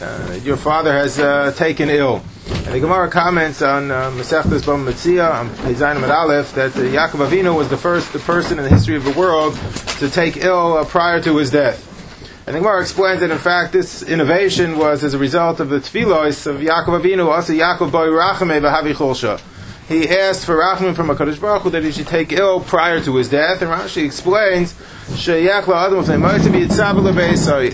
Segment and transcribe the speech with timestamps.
[0.00, 2.22] Uh, your father has uh, taken ill.
[2.46, 7.28] And the Gemara comments on uh, Masechtas Bava Metzia, on Pezayin Aleph, that uh, Yaakov
[7.28, 9.56] Avinu was the first the person in the history of the world
[9.98, 11.88] to take ill uh, prior to his death.
[12.46, 15.78] And the Gemara explains that in fact this innovation was as a result of the
[15.78, 19.40] tefillos of Yaakov Avinu, also Yaakov Boi Rachame V'Havi Cholsha.
[19.88, 23.16] He asked for Rachman from HaKadosh Baruch Hu that he should take ill prior to
[23.16, 24.74] his death, and Rashi explains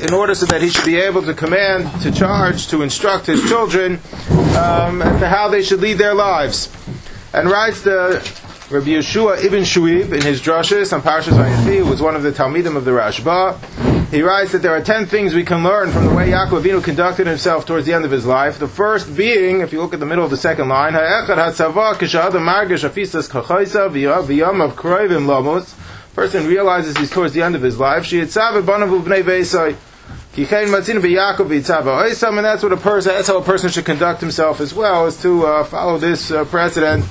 [0.05, 3.43] in order so that he should be able to command, to charge, to instruct his
[3.49, 4.01] children
[4.57, 6.69] um, to how they should lead their lives.
[7.33, 8.21] And writes the
[8.71, 12.33] Rabbi Yeshua ibn Shuib in his drushes on Parshas Vayechi, who was one of the
[12.33, 13.59] Talmidim of the Rashba.
[14.11, 16.83] He writes that there are ten things we can learn from the way Yaakov Avinu
[16.83, 18.59] conducted himself towards the end of his life.
[18.59, 20.95] The first being, if you look at the middle of the second line,
[26.19, 28.11] person realizes he's towards the end of his life.
[28.13, 28.29] And
[32.45, 35.47] that's what a person, that's how a person should conduct himself as well, is to
[35.47, 37.05] uh, follow this uh, precedent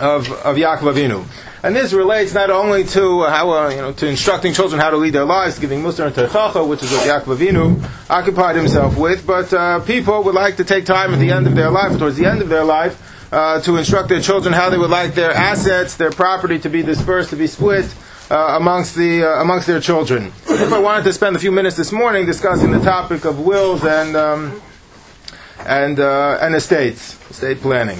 [0.00, 1.26] of, of Yaakov Avinu.
[1.62, 4.96] And this relates not only to how, uh, you know, to instructing children how to
[4.96, 9.26] lead their lives, giving Musar and Techacha, which is what Yaakov Avinu occupied himself with,
[9.26, 12.16] but uh, people would like to take time at the end of their life, towards
[12.16, 12.96] the end of their life,
[13.32, 16.82] uh, to instruct their children how they would like their assets, their property to be
[16.82, 17.94] dispersed, to be split,
[18.30, 20.32] uh, amongst the uh, amongst their children.
[20.48, 23.84] If I wanted to spend a few minutes this morning discussing the topic of wills
[23.84, 24.62] and um,
[25.66, 27.98] and uh, and estates, estate planning.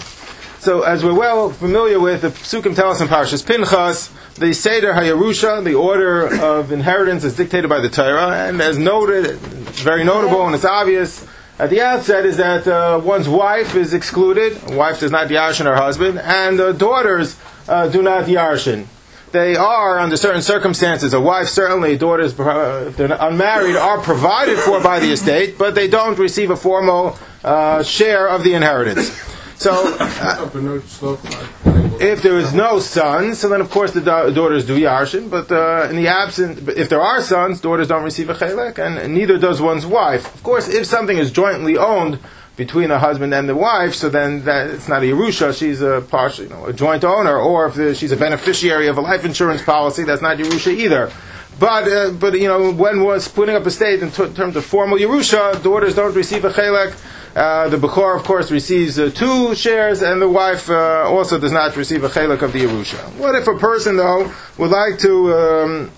[0.59, 4.95] So, as we're well familiar with, the Psukim tell us in Parshas Pinchas, the Seder
[4.95, 10.47] Hayarusha, the order of inheritance, is dictated by the Torah, and as noted, very notable
[10.47, 11.27] and it's obvious
[11.59, 14.59] at the outset, is that uh, one's wife is excluded.
[14.71, 17.39] Wife does not yarshin her husband, and uh, daughters
[17.69, 18.87] uh, do not yarshin
[19.35, 24.81] they are, under certain circumstances, a wife certainly, daughters, if they're unmarried, are provided for
[24.81, 29.11] by the estate, but they don't receive a formal uh, share of the inheritance.
[29.57, 30.51] So, uh,
[32.01, 35.51] if there is no sons, so then of course the da- daughters do yarshin, but
[35.51, 39.39] uh, in the absence, if there are sons, daughters don't receive a chelek, and neither
[39.39, 40.35] does one's wife.
[40.35, 42.19] Of course, if something is jointly owned,
[42.57, 46.03] between a husband and the wife, so then that, it's not a Yerusha, she's a
[46.03, 49.63] partial, you know, a joint owner, or if she's a beneficiary of a life insurance
[49.63, 51.11] policy, that's not Yerusha either.
[51.59, 54.65] But, uh, but you know, when was splitting up a state in, t- terms of
[54.65, 56.97] formal Yerusha, daughters don't receive a chelek.
[57.37, 61.51] Uh, the Bechor, of course, receives uh, two shares, and the wife uh, also does
[61.51, 63.13] not receive a chelek of the Yerusha.
[63.19, 65.91] What if a person, though, would like to um,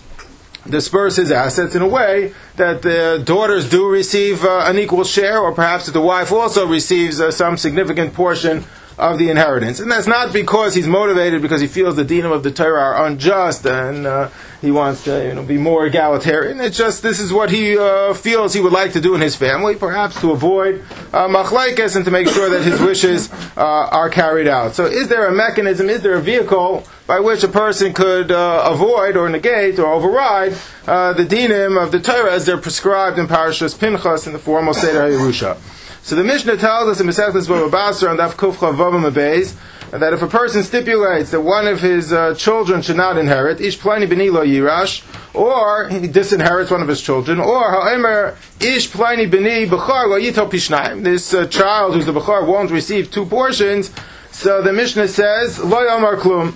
[0.71, 5.39] disperse his assets in a way that the daughters do receive uh, an equal share,
[5.41, 8.65] or perhaps that the wife also receives uh, some significant portion
[8.99, 9.79] of the inheritance.
[9.79, 13.07] And that's not because he's motivated because he feels the dinim of the Torah are
[13.07, 14.31] unjust and uh,
[14.61, 16.61] he wants to you know, be more egalitarian.
[16.61, 19.37] It's just this is what he uh, feels he would like to do in his
[19.37, 24.09] family, perhaps to avoid uh, machlaikes and to make sure that his wishes uh, are
[24.09, 24.75] carried out.
[24.75, 28.65] So is there a mechanism, is there a vehicle by which a person could uh,
[28.67, 33.27] avoid or negate or override uh, the dinim of the Torah as they're prescribed in
[33.27, 35.59] Parashas Pinchas in the formal Seder Yerusha?
[36.07, 39.57] So the Mishnah tells us in Masechtas Bava Basra on Daf Kuf Chavavam Abeis
[39.91, 43.81] that if a person stipulates that one of his uh, children should not inherit, ish
[43.81, 45.03] plani b'ni lo yirash,
[45.35, 50.49] or he disinherits one of his children, or ha'emer ish plani beni b'char lo yito
[50.49, 53.91] pishnayim, this uh, child who's the b'char won't receive two portions,
[54.31, 56.55] so the Mishnah says, lo yamar klum,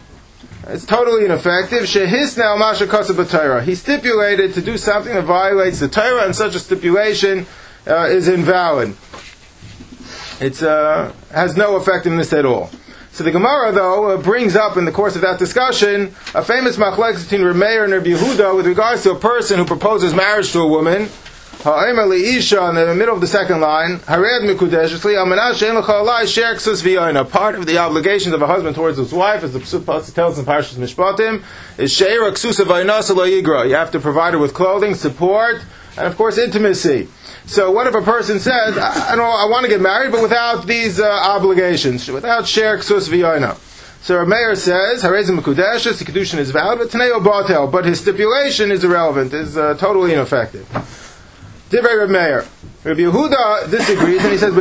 [0.68, 1.82] it's totally ineffective.
[1.86, 6.60] Shehisna masha kasa He stipulated to do something that violates the Torah, and such a
[6.60, 7.46] stipulation
[7.88, 8.94] uh, is invalid.
[10.40, 12.70] It uh, has no effectiveness at all.
[13.12, 16.76] So the Gemara, though, uh, brings up in the course of that discussion a famous
[16.78, 20.60] machlekes between Rameir and Rabbi Yehuda with regards to a person who proposes marriage to
[20.60, 21.08] a woman.
[21.62, 24.44] In the middle of the second line, Hared
[27.30, 30.46] Part of the obligations of a husband towards his wife, as the Pasuk tells in
[30.46, 31.44] Parshas Mishpatim,
[31.76, 35.56] is Sheira Ksusa You have to provide her with clothing, support,
[35.98, 37.08] and of course intimacy.
[37.46, 40.22] So what if a person says, I, I don't I want to get married, but
[40.22, 43.58] without these uh, obligations, without share ksus v'yoina.
[44.02, 48.70] So Meir says, Harezim Mekudeshes, the Kedushin is valid, but Taneo Batel, but his stipulation
[48.70, 50.66] is irrelevant, is uh, totally ineffective.
[51.68, 52.46] Divrei Reb Meir.
[52.82, 54.54] Rabbi Yehuda disagrees, and he says.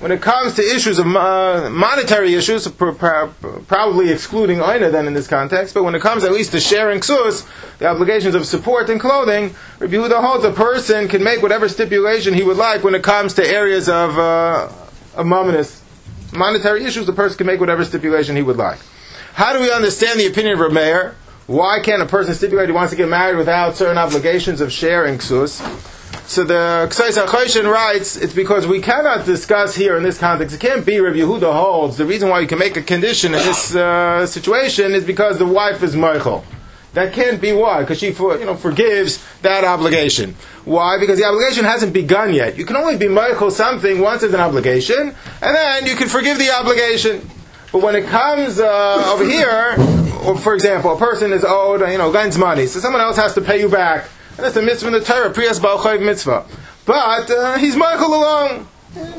[0.00, 3.26] When it comes to issues of uh, monetary issues, pr- pr-
[3.68, 7.00] probably excluding oina then in this context, but when it comes at least to sharing
[7.00, 7.46] sus,
[7.78, 12.34] the obligations of support and clothing, Rabbi Yehuda holds a person can make whatever stipulation
[12.34, 14.68] he would like when it comes to areas of uh,
[15.14, 17.06] of monetary issues.
[17.06, 18.80] The person can make whatever stipulation he would like.
[19.34, 21.14] How do we understand the opinion of Reb Meir?
[21.46, 25.18] Why can't a person stipulate he wants to get married without certain obligations of sharing
[25.18, 25.60] ksus?
[26.26, 30.60] So the Ktzos HaChoshen writes, it's because we cannot discuss here in this context, it
[30.60, 33.74] can't be Rabbi Yehuda holds, the reason why you can make a condition in this
[33.76, 36.46] uh, situation is because the wife is Michael.
[36.94, 40.36] That can't be why, because she for, you know, forgives that obligation.
[40.64, 40.98] Why?
[40.98, 42.56] Because the obligation hasn't begun yet.
[42.56, 46.38] You can only be Michael something once it's an obligation, and then you can forgive
[46.38, 47.28] the obligation.
[47.70, 49.74] But when it comes uh, over here,
[50.24, 53.34] or for example, a person is owed, you know, lends money, so someone else has
[53.34, 54.08] to pay you back.
[54.36, 56.44] And that's a mitzvah in the Torah, Priyas Balchayv mitzvah.
[56.86, 58.66] But uh, he's Michael alone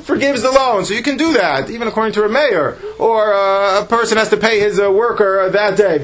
[0.03, 2.77] forgives the loan, so you can do that, even according to a mayor.
[2.99, 5.97] Or uh, a person has to pay his uh, worker uh, that day.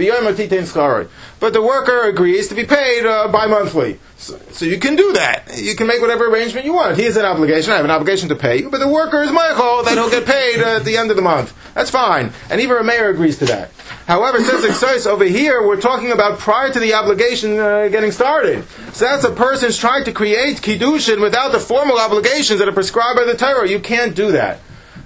[1.40, 4.00] But the worker agrees to be paid uh, bi-monthly.
[4.22, 5.58] So, so, you can do that.
[5.58, 6.96] You can make whatever arrangement you want.
[6.96, 7.74] He has an obligation.
[7.74, 10.12] I have an obligation to pay you, but the worker is my call that he'll
[10.12, 11.56] get paid uh, at the end of the month.
[11.74, 12.32] That's fine.
[12.52, 13.72] And even a mayor agrees to that.
[14.06, 18.64] However, says Exois, over here, we're talking about prior to the obligation uh, getting started.
[18.94, 23.18] So that's a person's trying to create Kiddushin without the formal obligations that are prescribed
[23.18, 23.68] by the Torah.
[23.68, 24.60] You can't do that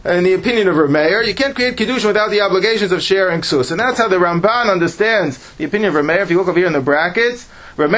[0.05, 3.71] in the opinion of Rameir, you can't create Kiddushin without the obligations of sharing Ksus.
[3.71, 6.21] And that's how the Ramban understands the opinion of Rameir.
[6.21, 7.89] If you look over here in the brackets, You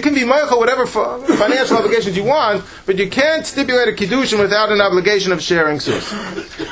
[0.00, 4.72] can be Michael whatever financial obligations you want, but you can't stipulate a Kiddushin without
[4.72, 6.10] an obligation of sharing Ksus.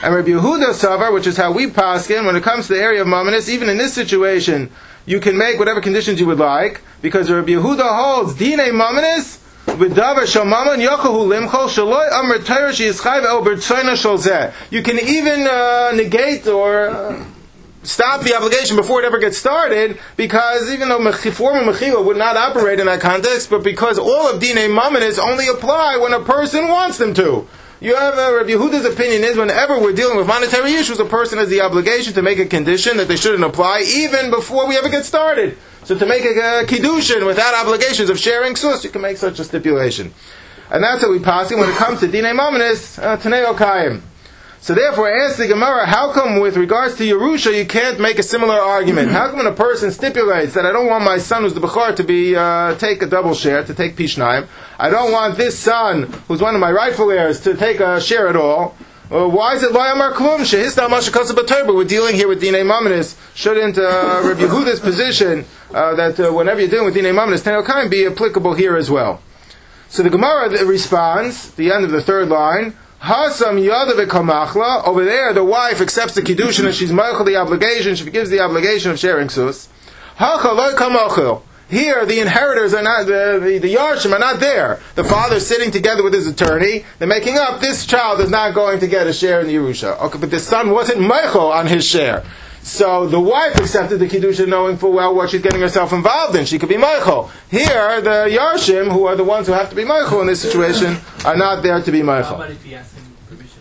[0.03, 3.03] And Rabbi Yehuda Savar, which is how we paskin, when it comes to the area
[3.03, 4.71] of Mamonis, even in this situation,
[5.05, 9.41] you can make whatever conditions you would like, because Rabbi Yehuda holds Dine Mamonis,
[14.71, 17.25] you can even uh, negate or uh,
[17.87, 22.37] stop the obligation before it ever gets started, because even though former mechila would not
[22.37, 26.69] operate in that context, but because all of dine mamonis only apply when a person
[26.69, 27.47] wants them to.
[27.79, 31.39] You have uh, Rabbi Yehuda's opinion is whenever we're dealing with monetary issues, a person
[31.39, 34.89] has the obligation to make a condition that they shouldn't apply even before we ever
[34.89, 35.59] get started.
[35.85, 39.39] So to make a, a kiddushin without obligations of sharing sus, you can make such
[39.39, 40.15] a stipulation.
[40.71, 44.01] And that's what we pass when it comes to dine mamanis, uh, okayim.
[44.67, 48.23] So therefore, ask the Gemara, how come with regards to Yerusha you can't make a
[48.25, 49.13] similar argument?
[49.13, 51.95] How come when a person stipulates that I don't want my son who's the Bechar
[51.95, 56.13] to be uh, take a double share, to take Pishnaim, I don't want this son,
[56.27, 58.77] who's one of my rightful heirs, to take a share at all,
[59.09, 60.41] uh, why is it Layamar Klum?
[60.41, 63.17] Shehista Mashakasa We're dealing here with Dine Mamanis.
[63.37, 67.89] Shouldn't uh, Rabbi Yehuda's position uh, that uh, whenever you're dealing with Dine Mamanis, Teneokayim
[67.89, 69.23] be applicable here as well?
[69.89, 75.45] So the Gemara responds, the end of the third line, Hasam Yadav Over there, the
[75.45, 77.95] wife accepts the kiddushin and she's meichel the obligation.
[77.95, 79.69] She forgives the obligation of sharing sus.
[81.69, 84.81] Here, the inheritors are not, the, the, the Yarshim are not there.
[84.95, 86.85] The father's sitting together with his attorney.
[86.99, 90.01] They're making up, this child is not going to get a share in the Yerusha.
[90.01, 92.25] Okay, but the son wasn't Meichel on his share.
[92.67, 96.47] So the wife accepted the Kiddusha knowing full well what she's getting herself involved in.
[96.47, 97.31] She could be Meichel.
[97.49, 100.97] Here, the Yarshim, who are the ones who have to be Meichel in this situation,
[101.25, 102.57] are not there to be Meichel.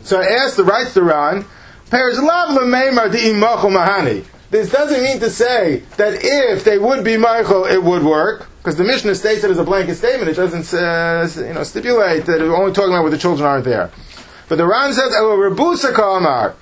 [0.02, 1.46] So I asked the rights to Ran,
[1.92, 7.66] Perish Lav Lememar Di This doesn't mean to say that if they would be Michael,
[7.66, 10.32] it would work, because the Mishnah states it as a blanket statement.
[10.32, 13.66] It doesn't uh, you know, stipulate that we're only talking about where the children aren't
[13.66, 13.92] there.
[14.48, 15.12] But the Ran says.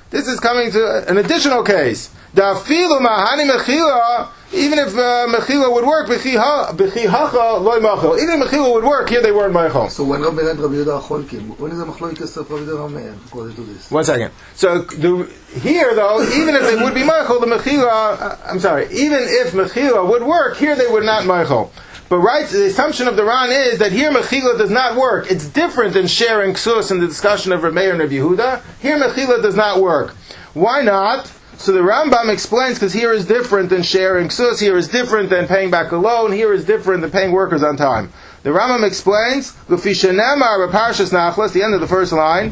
[0.10, 2.10] This is coming to an additional case.
[2.36, 8.22] Dafilu Mahani Mechila even if uh, Mechila would work, Bechihacha loy machil.
[8.22, 9.90] Even if Mechila would work, here they weren't Mechil.
[9.90, 13.62] So when Rabbi Rabbi Yehuda Cholkim, when is the Machloikas of Rabbi Yehuda according to
[13.62, 13.90] this?
[13.90, 14.32] One second.
[14.54, 18.86] So the, here though, even if they would be Mechil, the Mechila, uh, I'm sorry,
[18.92, 21.72] even if Mechila would work, here they would not Mechil.
[22.10, 25.32] But right, the assumption of the Ran is that here Mechila does not work.
[25.32, 28.62] It's different than sharing Ksus in the discussion of Rabbi and Rabbi Yehuda.
[28.82, 30.16] Here Mechila does not work.
[30.54, 31.32] Why not?
[31.58, 35.48] So the Rambam explains because here is different than sharing sus, here is different than
[35.48, 38.12] paying back a loan, here is different than paying workers on time.
[38.42, 42.52] The Rambam explains, the end of the first line.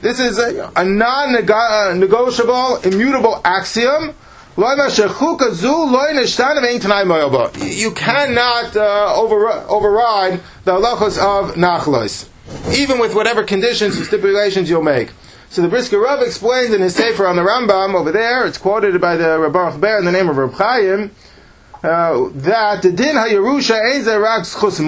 [0.00, 4.14] This is a, a non-negotiable, uh, immutable axiom.
[7.60, 12.30] You cannot uh, over, override the halachos of Nachlos,
[12.74, 15.10] even with whatever conditions and stipulations you'll make.
[15.50, 18.98] So the Brisker Rav explains in his Sefer on the Rambam over there, it's quoted
[18.98, 21.10] by the Rabbi Ber in the name of Reb Chaim,
[21.84, 24.80] uh, that the din ha-Yerusha chus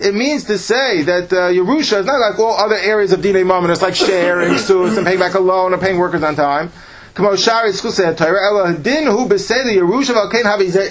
[0.00, 3.44] It means to say that uh, Yerusha is not like all other areas of dinei
[3.44, 3.72] mammon.
[3.72, 6.70] It's like sharing, sus, and paying back a loan, and paying workers on time.
[7.18, 7.70] Shari.
[7.70, 7.98] It's like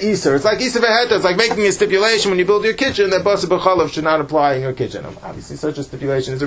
[0.04, 0.36] iser.
[0.36, 4.20] It's like making a stipulation when you build your kitchen that basa b'chalav should not
[4.20, 5.06] apply in your kitchen.
[5.24, 6.44] Obviously, such a stipulation is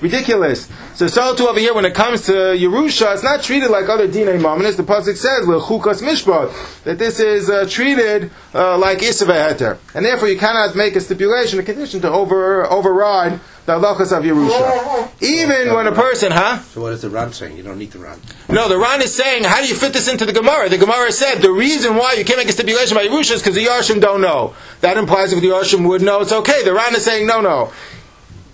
[0.00, 0.68] ridiculous.
[0.94, 4.08] So, so too over here, when it comes to Yerusha, it's not treated like other
[4.08, 4.76] dinei mamanis.
[4.76, 10.28] The pasuk says lechukas mishpat that this is uh, treated uh, like iser and therefore
[10.28, 13.38] you cannot make a stipulation, a condition to over override
[13.70, 15.22] the halachas of Yerusha.
[15.22, 16.58] Even when a person, huh?
[16.58, 17.56] So what is the Ran saying?
[17.56, 18.18] You don't need the Ran.
[18.48, 20.68] No, the Ran is saying, how do you fit this into the Gemara?
[20.68, 23.54] The Gemara said the reason why you can't make a stipulation by Yerusha is because
[23.54, 24.54] the Yarshim don't know.
[24.80, 26.64] That implies if the Yarshim would know, it's okay.
[26.64, 27.72] The Ran is saying, no, no.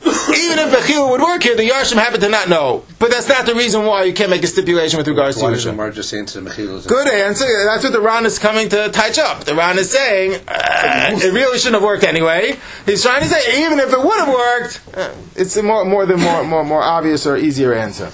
[0.06, 2.84] Even if Bechil would work here, the Yarshim happen to not know.
[2.98, 5.56] But that's not the reason why you can't make a stipulation with regards Why to
[5.56, 5.94] Yerusha.
[5.94, 6.86] Just saying to the Mechilas?
[6.86, 7.44] Good answer.
[7.64, 9.44] That's what the Ran is coming to touch up.
[9.44, 12.56] The Ran is saying uh, it really shouldn't have worked anyway.
[12.84, 16.06] He's trying to say even if it would have worked, uh, it's a more more
[16.06, 18.12] than more more more obvious or easier answer.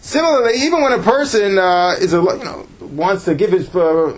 [0.00, 4.16] Similarly, even when a person uh, is a you know wants to give his uh,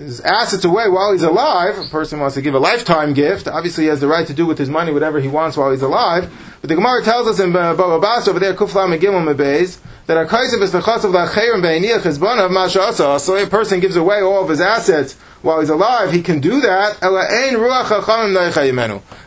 [0.00, 3.46] his assets away while he's alive, a person wants to give a lifetime gift.
[3.46, 5.82] Obviously, he has the right to do with his money whatever he wants while he's
[5.82, 6.32] alive.
[6.62, 10.16] But the Gemara tells us in uh, Baba Bas over there, Kufla Megillah Mebeis, that
[10.16, 10.26] a.
[13.20, 16.62] So a person gives away all of his assets while he's alive, he can do
[16.62, 16.98] that.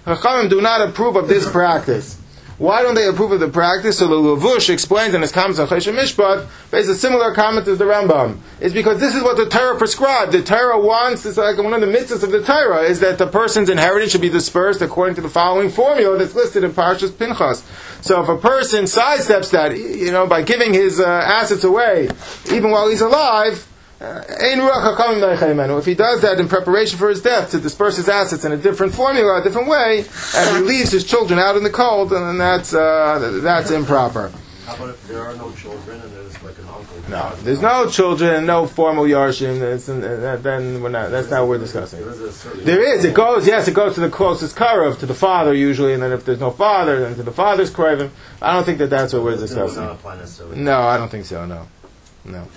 [0.05, 2.17] Chachamim do not approve of this practice.
[2.57, 3.97] Why don't they approve of the practice?
[3.97, 7.79] So the Lavush explains in his comments on Choshen Mishpat, based a similar comment as
[7.79, 8.37] the Rambam.
[8.61, 10.31] It's because this is what the Torah prescribed.
[10.31, 13.27] The Torah wants, it's like one of the mitzvahs of the Torah, is that the
[13.27, 17.63] person's inheritance should be dispersed according to the following formula that's listed in Parshas Pinchas.
[18.01, 22.09] So if a person sidesteps that, you know, by giving his uh, assets away,
[22.51, 23.67] even while he's alive,
[24.03, 25.79] uh, ruach hakamim.
[25.79, 28.57] If he does that in preparation for his death to disperse his assets in a
[28.57, 30.05] different formula, a different way,
[30.35, 34.31] and he leaves his children out in the cold, then that's uh, that's improper.
[34.65, 36.97] How about if there are no children and there's like an uncle?
[37.09, 39.61] No, there's no children, and no formal yarshim.
[39.61, 41.11] Uh, then we're not.
[41.11, 41.99] That's not what we're discussing.
[41.99, 42.63] There is a certain.
[42.63, 43.03] There is.
[43.03, 43.45] It goes.
[43.45, 46.39] Yes, it goes to the closest karav, to the father usually, and then if there's
[46.39, 48.09] no father, then to the father's kravim.
[48.41, 49.83] I don't think that that's what we're discussing.
[49.83, 50.57] not necessarily.
[50.57, 51.45] No, I don't think so.
[51.45, 51.67] No,
[52.23, 52.47] no.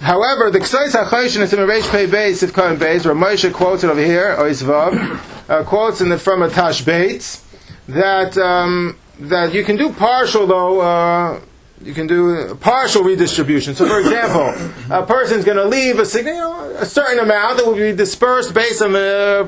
[0.00, 3.82] However, the Ktzos HaChoshen is in Reish Pei Beis, if Kohen Beis, where Moshe quotes
[3.82, 7.42] it over here, Oisvav, uh, quotes in the from a Tashbetz,
[7.88, 11.40] that, um, that you can do partial though, uh,
[11.82, 13.74] you can do partial redistribution.
[13.74, 14.52] So, for example,
[14.90, 18.52] a person's going to leave a, you know, a certain amount that will be dispersed
[18.52, 18.92] based on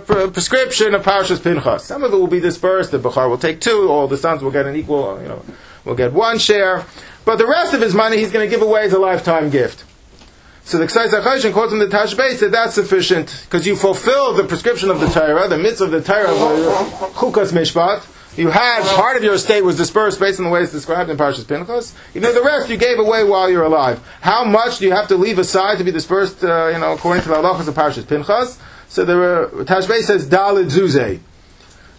[0.02, 1.84] pre- prescription of Parshas Pinchas.
[1.84, 2.92] Some of it will be dispersed.
[2.92, 3.88] The Bechar will take two.
[3.88, 5.44] All the sons will get an equal, you know,
[5.84, 6.84] will get one share.
[7.24, 9.84] But the rest of his money he's going to give away as a lifetime gift.
[10.64, 14.44] So the Ksai Zachashin quotes in the Tashbetz that that's sufficient because you fulfill the
[14.44, 16.28] prescription of the Torah, the mitzvah of the Torah,
[17.14, 18.06] Chukas Mishpat.
[18.36, 21.16] You had part of your estate was dispersed based on the way it's described in
[21.16, 21.94] Parshas Pinchas.
[22.14, 24.06] You know the rest you gave away while you're alive.
[24.20, 26.44] How much do you have to leave aside to be dispersed?
[26.44, 28.60] Uh, you know, according to the halachas of Parshas Pinchas.
[28.88, 31.20] So the uh, Tashbetz says Dalid Zuzeh.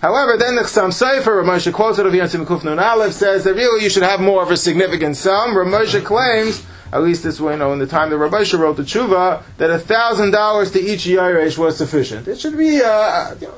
[0.01, 3.83] However, then the Chasam Sofer, Ramosha quotes it here in Simukuf Aleph, says that really
[3.83, 5.51] you should have more of a significant sum.
[5.51, 8.83] Ramosha claims, at least this way, you know, in the time that Ramosha wrote the
[8.83, 12.27] Tshuva, that a thousand dollars to each Yaresh was sufficient.
[12.27, 13.53] It should be uh, you know,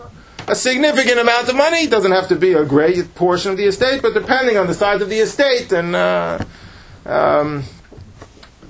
[0.47, 1.83] a significant amount of money.
[1.83, 4.73] It doesn't have to be a great portion of the estate, but depending on the
[4.73, 6.43] size of the estate and uh,
[7.05, 7.63] um,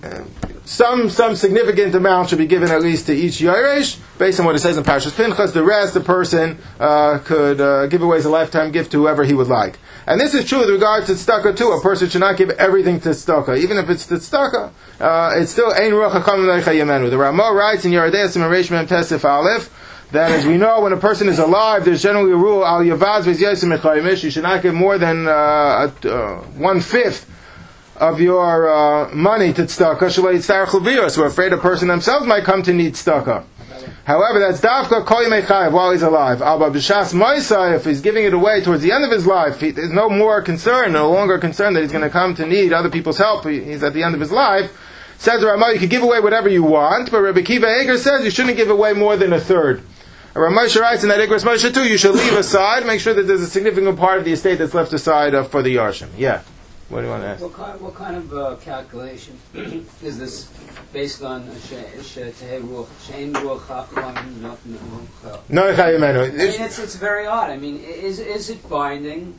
[0.04, 0.24] uh,
[0.66, 4.56] some some significant amount should be given at least to each Yaresh, based on what
[4.56, 5.52] it says in Parshas Pinchas.
[5.52, 9.24] The rest, the person uh, could uh, give away as a lifetime gift to whoever
[9.24, 9.78] he would like.
[10.06, 11.72] And this is true with regard to tzedakah too.
[11.72, 14.72] A person should not give everything to tzedakah, even if it's to tzedakah.
[15.00, 17.10] Uh, it's still ein ruach yemenu.
[17.10, 19.70] The Ramah writes in Yeridei Siman Reish Mem Tesef Aleph
[20.12, 24.24] that as we know, when a person is alive, there's generally a rule al yavaz.
[24.24, 27.30] You should not give more than uh, uh, one fifth
[27.96, 30.00] of your uh, money to tzedakah.
[30.00, 31.18] Levios.
[31.18, 33.46] We're afraid a person themselves might come to need tzedakah.
[34.06, 36.42] However, that's dafka kol yimei while he's alive.
[36.42, 39.72] Alba b'shas moisai, if he's giving it away towards the end of his life, he,
[39.72, 42.90] there's no more concern, no longer concern that he's going to come to need other
[42.90, 43.46] people's help.
[43.46, 44.72] He- he's at the end of his life.
[45.18, 48.32] Says Ramah, you can give away whatever you want, but Rabbi Akiva Eiger says you
[48.32, 49.82] shouldn't give away more than a third.
[50.34, 53.42] Ramosha writes in that Igros Moshe too, you should leave aside, make sure that there's
[53.42, 56.10] a significant part of the estate that's left aside uh, for the Yarshim.
[56.18, 56.42] Yeah.
[56.94, 57.42] What do you want to ask?
[57.42, 59.36] What kind, what kind of uh, calculation
[60.04, 60.46] is this
[60.94, 61.42] based on?
[61.42, 64.56] a she- she- tehe ruach- shein ruach chacham, no-
[66.22, 67.50] I mean, it's, it's very odd.
[67.50, 69.34] I mean, is, is it binding?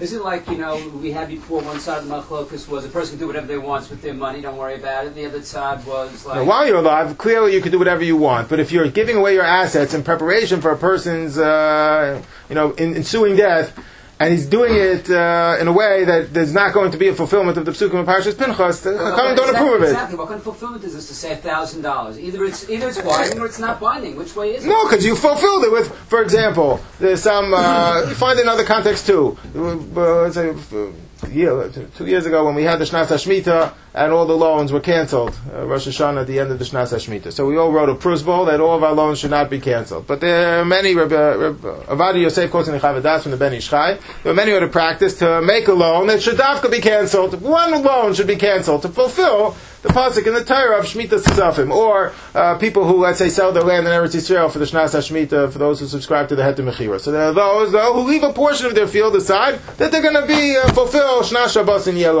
[0.00, 2.88] Is it like, you know, we had before one side of the machlokus was a
[2.88, 5.14] person can do whatever they want with their money, don't worry about it.
[5.14, 8.16] The other side was like, Now, while you're alive, clearly you can do whatever you
[8.16, 8.48] want.
[8.48, 12.72] But if you're giving away your assets in preparation for a person's, uh, you know,
[12.72, 13.78] in, ensuing death,
[14.24, 17.14] and he's doing it uh, in a way that there's not going to be a
[17.14, 19.90] fulfillment of the psukim of Parshas Pinchas, Well, Chachamim don't exactly, approve of it.
[19.90, 20.16] Exactly.
[20.18, 22.18] What kind of fulfillment is this to say thousand dollars?
[22.18, 24.16] Either it's either it's binding or it's not binding.
[24.16, 24.68] Which way is it?
[24.68, 27.52] No, because you fulfilled it with, for example, there's some.
[27.52, 29.36] Uh, find another context too.
[29.54, 29.74] Uh,
[30.22, 34.26] let's say, uh, year, two years ago when we had the Shnas Hashmita and all
[34.26, 37.32] the loans were canceled, uh, Rosh Hashanah at the end of the Shnas Hashmita.
[37.32, 40.08] So we all wrote a prusbol that all of our loans should not be canceled.
[40.08, 43.52] But there are many, Rabbi, Rabbi, Ovadia Yosef quotes in the Chavadas from the Ben
[43.52, 46.80] Ish Chai, there are many other practice to make a loan that should dafka be
[46.80, 47.40] canceled.
[47.40, 51.70] One loan should be canceled to fulfill the pasuk in the Torah of Shemitah Tzafim,
[51.70, 54.94] or uh, people who, let's say, sell their land in Eretz Yisrael for the Shnas
[54.96, 56.98] HaShemitah, for those who subscribe to the Heter Mechira.
[56.98, 60.00] So there are those, though, who leave a portion of their field aside that they're
[60.00, 62.16] going to be uh, fulfill Shnas Shabbos in Yel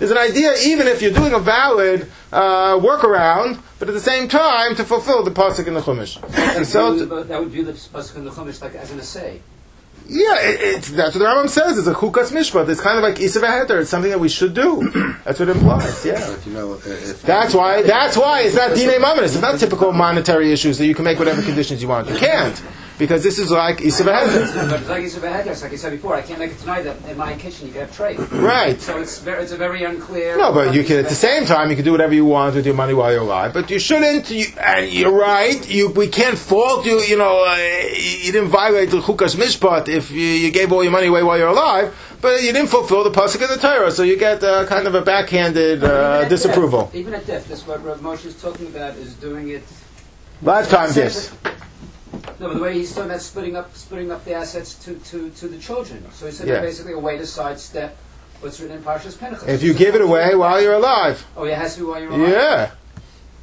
[0.00, 4.28] There's an idea, even if you're doing a valid uh, workaround, but at the same
[4.28, 6.22] time to fulfill the pasuk in the Chumash.
[6.56, 9.40] And so, to, that would view the pasuk in the Chumash like as an assay.
[10.08, 11.78] yeah, it, it's, that's what the Rambam says.
[11.78, 12.68] It's a chukas mishpat.
[12.68, 13.80] It's kind of like isa v'heter.
[13.80, 14.90] It's something that we should do.
[15.24, 16.04] That's what it implies.
[16.04, 16.24] Yeah.
[16.28, 17.82] But you know, if That's why.
[17.82, 19.34] That's why it's not dine mamonis.
[19.34, 22.08] It's not typical monetary issues that you can make whatever conditions you want.
[22.08, 22.62] You can't
[22.98, 23.78] because this is like.
[23.78, 24.00] But it's
[24.88, 27.34] like it's a like I said before, I can't make it tonight that in my
[27.34, 28.18] kitchen you can have trade.
[28.32, 28.80] Right.
[28.80, 30.36] So it's very, it's a very unclear.
[30.36, 32.66] No, but you can at the same time you can do whatever you want with
[32.66, 33.52] your money while you're alive.
[33.52, 34.30] But you shouldn't.
[34.30, 35.60] You, and you're right.
[35.68, 37.00] You we can't fault you.
[37.00, 37.56] You know, uh,
[38.24, 41.38] you didn't violate the chukas mishpat if you, you gave all your money away while
[41.38, 41.94] you're alive.
[42.20, 44.94] But you didn't fulfill the pasuk of the Torah, so you get uh, kind of
[44.94, 46.84] a backhanded uh, at disapproval.
[46.86, 49.62] death- Even at death, that's what Rav Moshe is talking about is doing it.
[50.42, 51.30] Lifetime gifts.
[52.40, 55.30] No, but the way he's talking about splitting up, splitting up the assets to, to,
[55.30, 56.04] to the children.
[56.12, 56.60] So he said Yeah.
[56.60, 57.96] basically a way to sidestep
[58.40, 59.46] what's written in Parshas Pinchas.
[59.48, 61.24] If you give it away while you're alive.
[61.36, 62.30] Oh, yeah, it has to be while you're alive.
[62.30, 62.70] Yeah.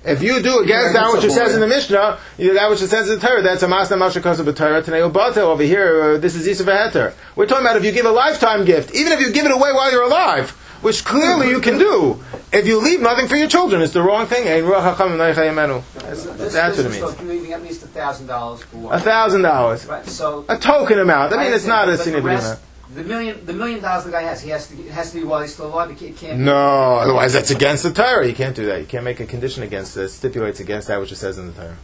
[0.05, 2.89] If you do against that which it says in the Mishnah, you, that which it
[2.89, 4.81] says in the Torah, that's a masna mashakos of Torah.
[4.81, 7.13] Today, batel over here, uh, this is Yisuf.
[7.37, 9.71] We're talking about if you give a lifetime gift, even if you give it away
[9.71, 12.23] while you're alive, which clearly you can do.
[12.51, 14.47] If you leave nothing for your children, it's the wrong thing.
[14.47, 15.83] Ein ruach hacham v'nei chayimenu.
[15.93, 17.15] That's, this what it means.
[17.15, 18.93] to be at least a thousand dollars for one.
[18.93, 19.85] A thousand dollars.
[19.85, 20.05] Right.
[20.05, 21.33] So A token amount.
[21.33, 22.59] I mean, it's not a significant amount.
[22.93, 25.23] The million, the million dollars the guy has, he has to, it has to be
[25.23, 25.89] while he's still alive.
[25.89, 26.15] It can't.
[26.15, 28.27] can't No, otherwise that's against the Torah.
[28.27, 28.81] You can't do that.
[28.81, 30.09] You can't make a condition against it.
[30.09, 31.77] Stipulates against that which it says in the Torah.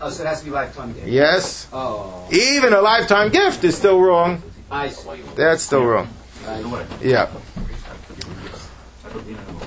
[0.00, 1.06] Oh, so it has to be lifetime gift.
[1.06, 1.66] Yes.
[1.72, 4.42] Oh, Even a lifetime gift is still wrong.
[4.70, 5.22] I see.
[5.34, 6.08] That's still wrong.
[7.02, 7.30] Yeah.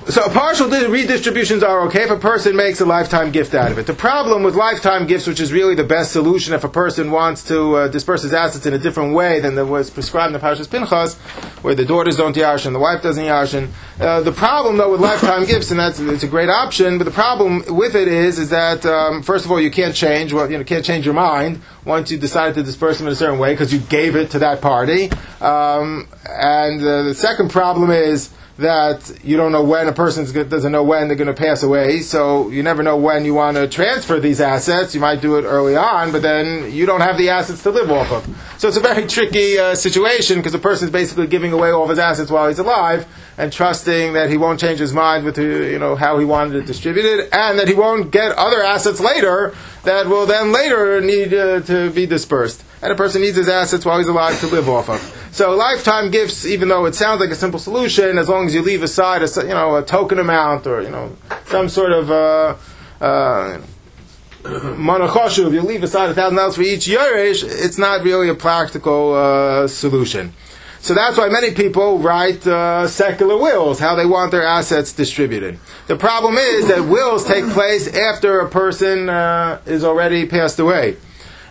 [0.08, 3.78] So partial di- redistributions are okay if a person makes a lifetime gift out of
[3.78, 3.86] it.
[3.86, 7.44] The problem with lifetime gifts, which is really the best solution if a person wants
[7.44, 10.46] to uh, disperse his assets in a different way than that was prescribed in the
[10.46, 11.14] Parshas Pinchas,
[11.62, 13.70] where the daughters don't yarshin, the wife doesn't yarshin.
[14.00, 17.10] Uh, the problem though with lifetime gifts, and that's it's a great option, but the
[17.10, 20.58] problem with it is is that um, first of all you can't change well you
[20.58, 23.52] know can't change your mind once you decided to disperse them in a certain way
[23.52, 29.18] because you gave it to that party, um, and uh, the second problem is that
[29.24, 32.50] you don't know when a person doesn't know when they're going to pass away, so
[32.50, 34.94] you never know when you want to transfer these assets.
[34.94, 37.90] You might do it early on, but then you don't have the assets to live
[37.90, 38.54] off of.
[38.58, 41.84] So it's a very tricky uh, situation because the person is basically giving away all
[41.84, 43.06] of his assets while he's alive
[43.38, 46.56] and trusting that he won't change his mind with uh, you know how he wanted
[46.56, 51.32] it distributed, and that he won't get other assets later that will then later need
[51.32, 52.62] uh, to be dispersed.
[52.82, 55.21] And a person needs his assets while he's alive to live off of.
[55.32, 58.60] So lifetime gifts, even though it sounds like a simple solution, as long as you
[58.60, 61.16] leave aside a you know a token amount or you know
[61.46, 62.56] some sort of uh,
[63.00, 63.58] uh,
[64.42, 69.14] monachoshuv, you leave aside a thousand dollars for each yeresh, it's not really a practical
[69.14, 70.34] uh, solution.
[70.80, 75.58] So that's why many people write uh, secular wills, how they want their assets distributed.
[75.86, 80.98] The problem is that wills take place after a person uh, is already passed away.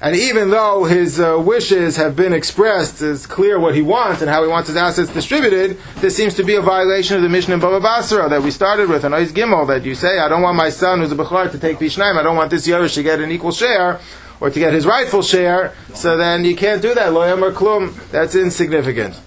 [0.04, 4.32] And even though his uh, wishes have been expressed, it's clear what he wants and
[4.32, 7.54] how he wants his assets distributed, this seems to be a violation of the Mishnah
[7.54, 10.42] in Baba Basra that we started with, in Ois Gimel, that you say, I don't
[10.42, 13.04] want my son who's a Bechar to take Bishnaim, I don't want this Yerush to
[13.04, 14.00] get an equal share,
[14.40, 17.94] or to get his rightful share, so then you can't do that, Lo Yamar Klum,
[18.10, 19.22] that's insignificant.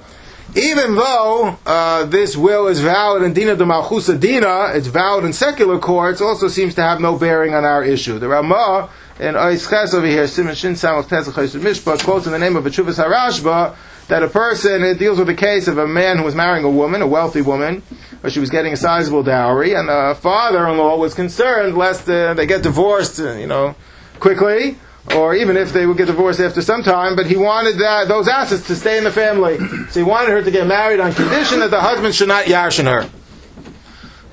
[0.57, 5.33] Even though uh, this will is valid in Dina de Malchusa Dina, it's valid in
[5.33, 8.19] secular courts, also seems to have no bearing on our issue.
[8.19, 12.33] The Ramah in Ois Ches over here, Simon Shin Samach Pesach Choshen Mishpat, quotes in
[12.33, 13.77] the name of Achuvas Harashba,
[14.09, 16.71] that a person, it deals with the case of a man who was marrying a
[16.71, 17.83] woman, a wealthy woman,
[18.23, 22.45] or she was getting a sizable dowry, and the father-in-law was concerned lest uh, they
[22.45, 23.75] get divorced, uh, you know,
[24.19, 24.77] quickly,
[25.15, 28.27] or even if they would get divorced after some time, but he wanted that, those
[28.27, 29.59] assets to stay in the family.
[29.91, 32.85] So he wanted her to get married on condition that the husband should not yashin
[32.85, 33.09] her.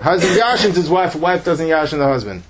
[0.02, 2.44] Husband yashins his wife, wife doesn't yashin the husband.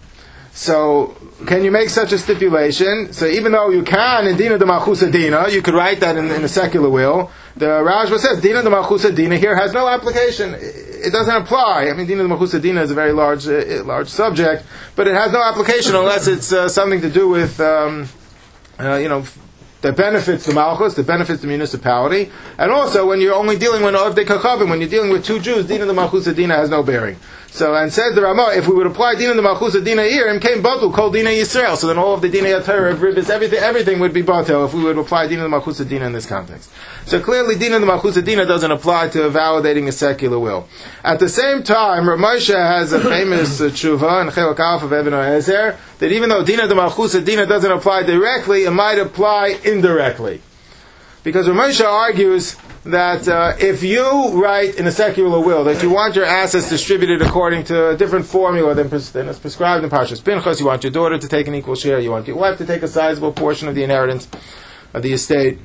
[0.53, 1.15] So,
[1.47, 3.13] can you make such a stipulation?
[3.13, 6.29] So, even though you can in Dina de Malchusa Dina, you could write that in,
[6.29, 10.53] in a secular will, the Ramah says Dina the Malchusa Dina here has no application.
[10.53, 11.89] It doesn't apply.
[11.89, 15.13] I mean, Dina the Malchusa Dina is a very large, uh, large subject, but it
[15.13, 18.09] has no application unless it's uh, something to do with, um,
[18.77, 19.23] uh, you know,
[19.81, 23.95] that benefits the Malchus, that benefits the municipality, and also when you're only dealing with
[23.95, 27.17] Ovdei Kachavim, when you're dealing with two Jews, Dina the Malchusa Dina has no bearing.
[27.47, 30.41] So, and says the Ramah, if we would apply Dina the Malchusa Dina here, and
[30.41, 33.99] came Batul, called Dina Yisrael, so then all of the Dina Yatar, Ribis, everything, everything
[33.99, 36.71] would be Batel if we would apply Dina the Malchusa Dina in this context.
[37.05, 40.67] So clearly Dina the Malchusa Dina doesn't apply to validating a secular will.
[41.03, 44.93] At the same time, Rav Moshe has a famous uh, tshuva in Chelak Alf of
[44.93, 49.59] Eben Ezer, that even though Dina the Malchusa Dina doesn't apply directly, it might apply
[49.65, 50.41] indirectly.
[51.23, 56.15] Because Ramosha argues that uh, if you write in a secular will that you want
[56.15, 60.23] your assets distributed according to a different formula than, pres- than is prescribed in Parshas
[60.23, 62.65] Pinchas, you want your daughter to take an equal share, you want your wife to
[62.65, 64.27] take a sizable portion of the inheritance
[64.93, 65.59] of the estate.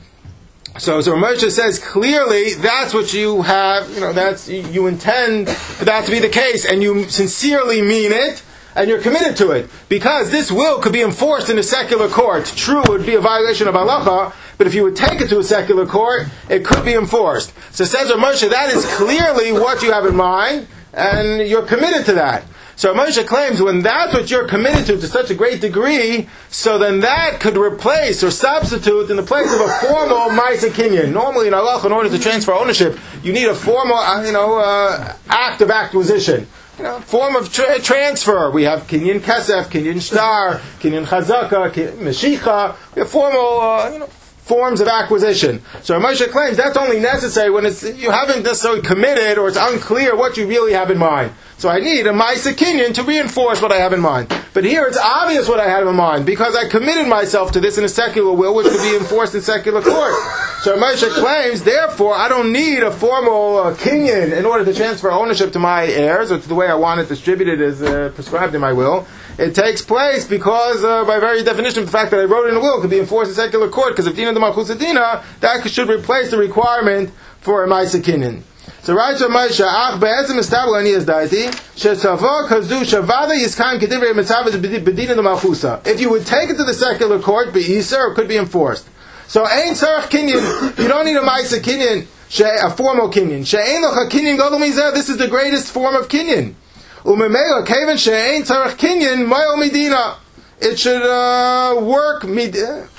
[0.79, 5.85] So, so Ramosha says clearly that's what you have, you know, that's, you intend for
[5.87, 8.43] that to be the case, and you sincerely mean it,
[8.75, 9.71] and you're committed to it.
[9.89, 12.45] Because this will could be enforced in a secular court.
[12.45, 15.39] True, it would be a violation of halacha, but if you would take it to
[15.39, 17.55] a secular court, it could be enforced.
[17.75, 22.12] So says Ramosha, that is clearly what you have in mind, and you're committed to
[22.15, 22.45] that.
[22.77, 26.79] So Moshe claims when that's what you're committed to to such a great degree, so
[26.79, 31.11] then that could replace or substitute in the place of a formal Maisa Kinyan.
[31.11, 34.59] Normally in Allah, in order to transfer ownership, you need a formal, uh, you know,
[34.59, 36.47] uh, act of acquisition.
[36.77, 38.51] You know, form of tra- transfer.
[38.51, 42.77] We have Kinyan Kesef, Kinyan Shtar, Kinyan Chazaka, Meshicha.
[42.95, 45.62] We have formal, uh, you know, forms of acquisition.
[45.83, 50.15] So Moshe claims that's only necessary when it's, you haven't necessarily committed or it's unclear
[50.15, 51.33] what you really have in mind.
[51.59, 54.29] So I need a Maisa Kinyan to reinforce what I have in mind.
[54.53, 57.79] But here it's obvious what I have in mind because I committed myself to this
[57.79, 60.12] in a secular will which could be enforced in secular court.
[60.61, 65.53] So Moshe claims, therefore, I don't need a formal uh, in order to transfer ownership
[65.53, 68.61] to my heirs or to the way I want it distributed as uh, prescribed in
[68.61, 69.07] my will.
[69.38, 72.61] It takes place because, uh, by very definition, the fact that I wrote in a
[72.61, 75.88] will could be enforced in secular court because if Dina the Malchus Dina, that should
[75.88, 78.42] replace the requirement for a Maisa Kinyan.
[78.87, 84.44] So right so Moshe, ach be'ezim estabel ani daiti, shetzavo kazu shavada yiskan kedivrei mitzav
[84.44, 85.85] bedina the malchusa.
[85.85, 88.88] If you would take it to the secular court, be'isa, it could be enforced.
[89.27, 93.44] So ein tzarech kinyan, you don't need a ma'isa kinyan, she, a formal kinyan.
[93.44, 96.55] She'ein locha kinyan gadol mizeh, this is the greatest form of kinyan.
[97.03, 100.14] Umemela keven she'ein tzarech kinyan, mayol medina.
[100.61, 102.55] It should uh, work mid,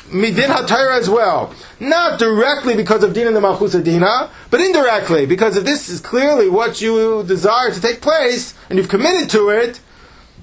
[0.09, 1.53] midin hatayra as well.
[1.79, 6.49] Not directly because of Dina the Malchusa Dina, but indirectly, because if this is clearly
[6.49, 9.79] what you desire to take place, and you've committed to it,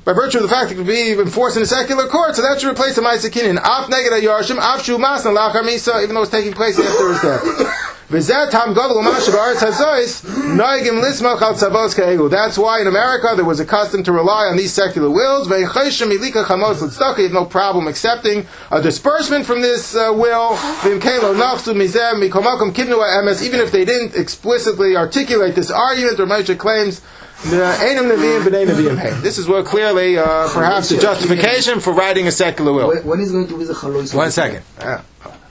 [0.04, 2.60] by virtue of the fact it could be enforced in a secular court, so that
[2.60, 3.56] should replace the Maisa Kinyan.
[3.56, 7.90] Af neged Yarshim, af shu masna lachar even though it's taking place after his death.
[8.14, 10.22] V'zeh tam gadol u'mash ba'aretz hazois,
[10.54, 12.30] noigim lismach al tzavos ka'egu.
[12.30, 15.50] That's why in America there was a custom to rely on these secular wills.
[15.50, 20.54] You have no problem accepting a disbursement from this uh, will.
[20.84, 26.20] V'imkein lo nafsu mizeh mikomakom kibnu emes, even if they didn't explicitly articulate this argument,
[26.20, 27.00] or Moshe claims
[27.42, 29.10] Einam Nevi'im b'nei Nevi'im hey.
[29.22, 33.02] This is what clearly, uh, perhaps, a justification for writing a secular will.
[33.02, 34.10] When, is going to be the?
[34.14, 34.62] One second.
[34.78, 35.02] Uh,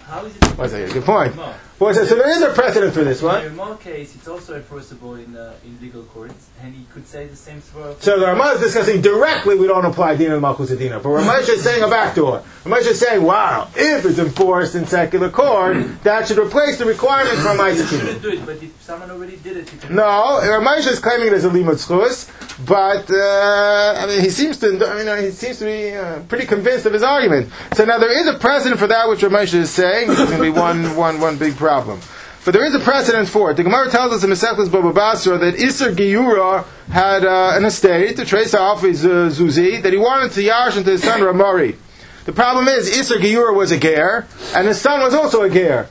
[0.08, 0.44] How is it?
[0.58, 0.94] one second.
[0.94, 1.36] Good point.
[1.80, 1.94] Ramah?
[1.94, 3.46] Well, so, so there is a precedent for this right?
[3.46, 7.08] In the Ramah case, it's also enforceable in uh, in legal courts, and he could
[7.08, 7.96] say the same for.
[8.00, 11.00] So the Ramah is discussing directly we don't apply Dina Malchus Dina.
[11.00, 12.44] But Ramesh is saying a backdoor.
[12.64, 17.38] Ramesh is saying, wow, if it's enforced in secular court, that should replace the requirement
[17.40, 19.90] for You shouldn't do it, but if someone already did it.
[19.90, 22.30] No, Ramesh is claiming it as a limud schus,
[22.66, 26.46] but uh, I mean he seems to I mean he seems to be uh, pretty
[26.46, 27.52] convinced of his argument.
[27.74, 30.10] So now there is a precedent for that which Ramesh is saying.
[30.12, 32.00] It's going to be one one one big problem.
[32.46, 33.54] But there is a precedent for it.
[33.56, 38.18] The Gemara tells us in Mesechus Baba Basra that Isser Giura had uh, an estate
[38.18, 41.78] to trace off his uh, Zuzi that he wanted to yash into his son Ramari.
[42.26, 45.88] The problem is Isser Giura was a ger, and his son was also a ger.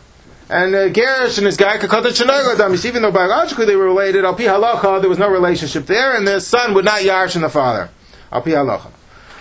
[0.53, 4.23] And uh, Gerish and his guy could Kakata Chanagadam, even though biologically they were related,
[4.23, 7.41] Al Pi Halacha, there was no relationship there, and the son would not yarsh in
[7.41, 7.89] the father.
[8.31, 8.91] Al Pi Halacha.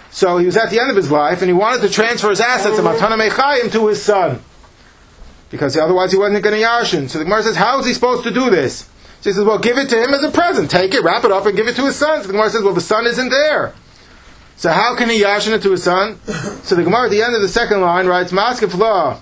[0.10, 2.40] So he was at the end of his life, and he wanted to transfer his
[2.40, 4.42] assets of Matana Mechayim to his son.
[5.50, 7.10] Because otherwise he wasn't going to yarshin.
[7.10, 8.90] So the Gemara says, how is he supposed to do this?
[9.20, 10.72] So he says, well, give it to him as a present.
[10.72, 12.22] Take it, wrap it up, and give it to his son.
[12.22, 13.74] So the Gemara says, well, the son isn't there.
[14.56, 16.22] So how can he yarshin it to his son?
[16.64, 19.20] So the Gemara at the end of the second line writes, Maskef law.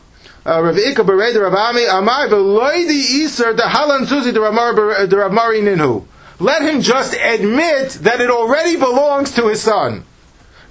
[0.50, 6.08] Uh, Rav Ika Berei Veloy the Iser the Halan Suzi the Rav Mari Ninhu.
[6.40, 10.06] Let him just admit that it already belongs to his son.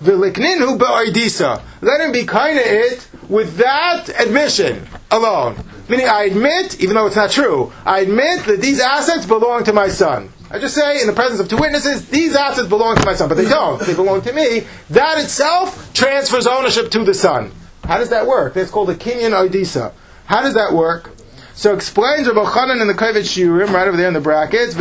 [0.03, 1.63] V'likninhu be'oidisa.
[1.81, 5.63] Let him be kind of it with that admission alone.
[5.89, 9.73] Meaning, I admit, even though it's not true, I admit that these assets belong to
[9.73, 10.33] my son.
[10.51, 13.29] I just say, in the presence of two witnesses, these assets belong to my son,
[13.29, 13.81] but they don't.
[13.81, 14.67] They belong to me.
[14.91, 17.53] That itself transfers ownership to the son.
[17.89, 18.53] How does that work?
[18.53, 19.93] That's called a Kenyan oidisa.
[20.27, 21.11] How does that work?
[21.55, 24.77] So explains Rabbi Chanan in the Kovetz Shiurim, right over there in the brackets.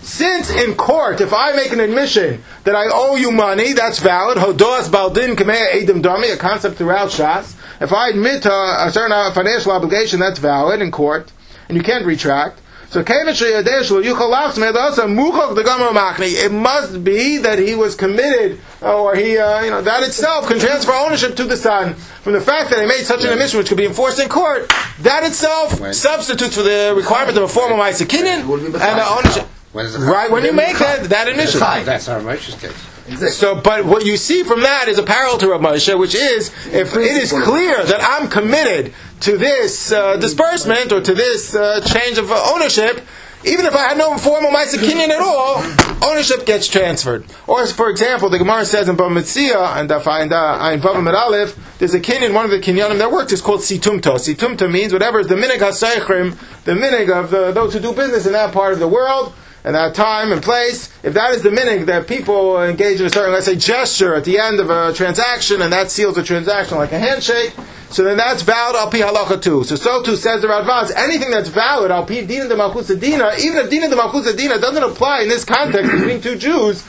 [0.00, 4.38] Since in court, if I make an admission that I owe you money, that's valid.
[4.38, 7.56] Hodos baldin kamei edim dami, a concept throughout Shas.
[7.80, 11.32] If I admit a certain financial obligation, that's valid in court,
[11.68, 12.60] and you can't retract.
[12.90, 16.32] So kaven sheyadea shelo yuchol lachzor me'odasai, muchok the gomer machni.
[16.44, 20.58] It must be that he was committed, or he, uh, you know, that itself can
[20.58, 23.68] transfer ownership to the son from the fact that he made such an admission which
[23.68, 24.68] could be enforced in court,
[25.02, 25.94] that itself When?
[25.94, 29.46] substitutes for the requirement of a formal Ma'aseh will and the ownership.
[29.72, 31.60] When is it Right, when you make that, that admission.
[31.60, 32.72] That's our Moshe's case.
[33.06, 33.30] Exactly.
[33.30, 36.48] So, but what you see from that is a parallel to Rav Moshe, which is
[36.66, 41.80] if it is clear that I'm committed to this uh, disbursement or to this uh,
[41.80, 43.06] change of uh, ownership,
[43.44, 45.62] even if I had no formal Ma'aseh at all,
[46.10, 47.24] ownership gets transferred.
[47.46, 51.78] Or, for example, the Gemara says in Bava Metzia and I find uh, Bava Aleph,
[51.78, 54.16] there's a kinyan, one of the kinyanim that works is called situmto.
[54.16, 58.26] Situmto means whatever is the minig hasaychrim, the minig of the, those who do business
[58.26, 59.32] in that part of the world
[59.64, 63.10] and that time and place, if that is the minig that people engage in a
[63.10, 66.78] certain, let's say, gesture at the end of a transaction, and that seals the transaction
[66.78, 67.54] like a handshake,
[67.90, 69.64] so then that's valid al pi halacha too.
[69.64, 73.32] So so too says the Radvaz, anything that's valid al pi dina de malchus dina,
[73.40, 76.84] even if dina de malchus dina doesn't apply in this context between two Jews,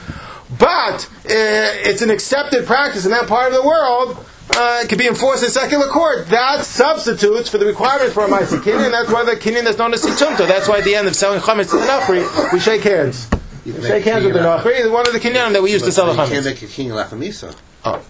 [0.60, 4.24] but uh, it's an accepted practice in that part of the world,
[4.56, 6.28] uh, it can be enforced in secular court.
[6.28, 9.78] That substitutes for the requirement for a Maisa Kinyan, and that's why the Kinyan is
[9.78, 10.48] known as Situmta.
[10.48, 13.30] That's why at the end of selling Chametz to the Nachri, we shake hands.
[13.66, 14.92] We shake hands with the Nachri.
[14.92, 16.90] One of the Kinyanim that we used to sell the You can't make a king
[16.90, 17.56] lachamisa.
[17.86, 18.04] Oh.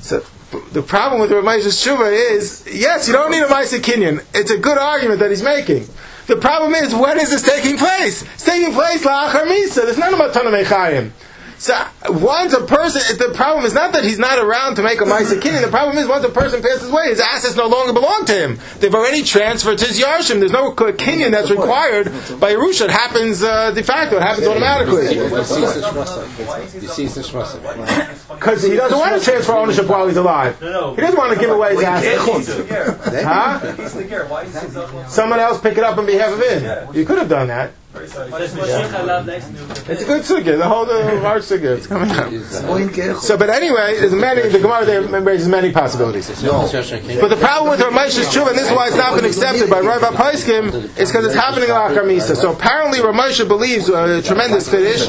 [0.00, 0.24] So
[0.72, 4.24] the problem with Ramesh's Tshuva is, yes, you don't need a Maisa Kinyan.
[4.34, 5.88] It's a good argument that he's making.
[6.26, 8.22] The problem is, when is this taking place?
[8.22, 9.84] It's taking place la'achar misa.
[9.84, 11.12] There's none about Tanah Mechayim.
[11.58, 11.74] So
[12.08, 15.40] once a person, the problem is not that he's not around to make a Maisa
[15.40, 15.62] Kinyan.
[15.62, 18.58] The problem is once a person passes away, his assets no longer belong to him.
[18.78, 20.38] They've already transferred to his Yarshim.
[20.38, 22.06] There's no Kinyan that's required
[22.38, 22.84] by Yerusha.
[22.86, 24.16] It happens uh, de facto.
[24.18, 25.14] It happens automatically.
[28.28, 30.60] Because he doesn't want to transfer ownership while he's alive.
[30.60, 30.94] No, no.
[30.94, 32.26] He doesn't want to give away his assets.
[32.26, 33.22] He's the.
[33.24, 33.72] Huh?
[33.76, 34.26] He's the gear.
[34.26, 36.94] Why is he so Someone else pick it up on behalf of him.
[36.94, 37.72] You could have done that.
[39.88, 40.58] It's a good sugya.
[40.58, 41.76] The whole the large sugya.
[41.76, 42.30] It's coming up.
[43.20, 44.48] So, but anyway, there's many.
[44.48, 46.28] The Gemara there raises many possibilities.
[46.28, 49.70] But the problem with Ramesh is true, and this is why it's not been accepted
[49.70, 52.36] by Rav Paiskim, is because it's happening on Akamisa.
[52.36, 55.02] So apparently, Ramesh believes a uh, tremendous finish.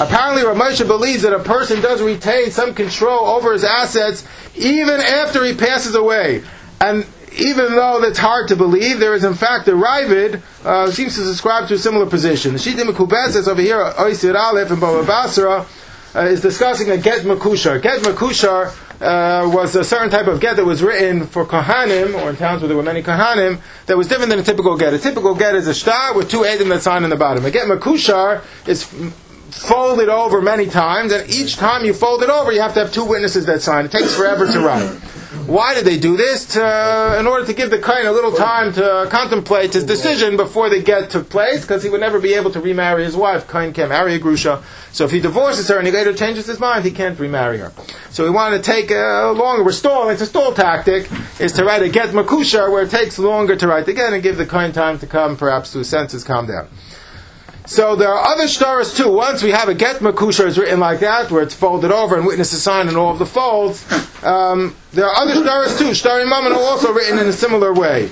[0.00, 5.44] Apparently, Ramesh believes that a person does retain some control over his assets even after
[5.44, 6.42] he passes away,
[6.80, 7.06] and
[7.38, 11.24] even though that's hard to believe, there is in fact a Ravid uh, seems to
[11.24, 12.52] subscribe to a similar position.
[12.52, 15.66] The Shita Mekubetzes over here, Oisir Aleph and Baba Basra,
[16.14, 17.80] uh, is discussing a get makushar.
[17.80, 22.30] Get makushar uh, was a certain type of get that was written for kohanim, or
[22.30, 24.94] in towns where there were many kohanim, that was different than a typical get.
[24.94, 27.44] A typical get is a star with two edim that sign in the bottom.
[27.44, 28.84] A get makushar is
[29.50, 32.92] folded over many times, and each time you fold it over, you have to have
[32.92, 33.86] two witnesses that sign.
[33.86, 35.00] It takes forever to write.
[35.46, 36.46] Why did they do this?
[36.54, 40.36] To, uh, in order to give the kain a little time to contemplate his decision
[40.36, 43.50] before the get took place, because he would never be able to remarry his wife.
[43.50, 44.62] Kain can't marry a grusha.
[44.92, 47.72] So if he divorces her and he later changes his mind, he can't remarry her.
[48.10, 51.64] So he wanted to take a longer, we're stalling, it's a stall tactic, is to
[51.64, 54.46] write a get makusha where it takes longer to write the get and give the
[54.46, 56.68] kain time to come, perhaps to his senses, calm down.
[57.64, 59.10] So there are other shtaras too.
[59.10, 62.26] Once we have a get makusha is written like that, where it's folded over and
[62.26, 63.84] witnesses sign in all of the folds,
[64.24, 65.90] um, there are other shtaras too.
[65.90, 68.10] Shtari mammon are also written in a similar way.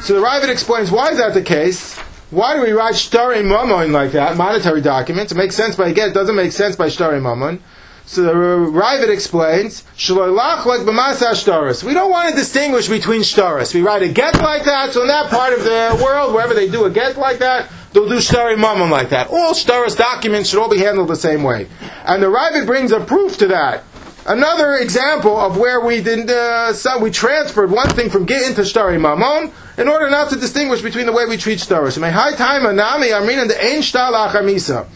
[0.00, 1.98] So the Ravid explains why is that the case.
[2.30, 5.32] Why do we write shtari mammon like that, monetary documents?
[5.32, 7.62] It makes sense by get, it doesn't make sense by shtari mammon.
[8.06, 9.84] So the Ravid explains.
[9.96, 13.72] We don't want to distinguish between shtaris.
[13.72, 16.68] We write a get like that, so in that part of the world, wherever they
[16.68, 19.28] do a get like that, they'll do shtari mammon like that.
[19.30, 21.68] All shtaris documents should all be handled the same way.
[22.04, 23.84] And the Ravid brings a proof to that.
[24.26, 28.62] Another example of where we did uh, so we transferred one thing from get into
[28.62, 32.00] shtari mammon in order not to distinguish between the way we treat shtaris.
[32.00, 34.86] May high time anami amrin the ein misa.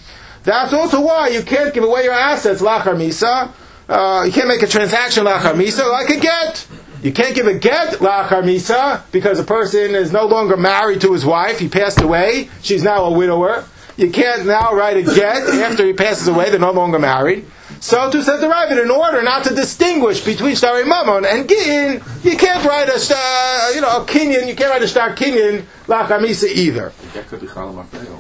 [0.45, 3.53] That's also why you can't give away your assets lachar misa.
[3.89, 6.67] Uh, you can't make a transaction lachar misa like a get.
[7.03, 11.13] You can't give a get lachar misa because a person is no longer married to
[11.13, 11.59] his wife.
[11.59, 12.51] He passed away.
[12.63, 13.65] She's now a widower.
[13.97, 16.51] You can't now write a get after he passes away.
[16.51, 17.47] They're no longer married.
[17.81, 22.03] So to says the Ravid, in order not to distinguish between Shtari Mammon and Gin,
[22.23, 25.65] you can't write a, sta- you know, a Kinyan, you can't write a Star Kinyan
[25.87, 26.93] Lachamisa either.
[27.15, 28.19] That could be Chalam Afreyo.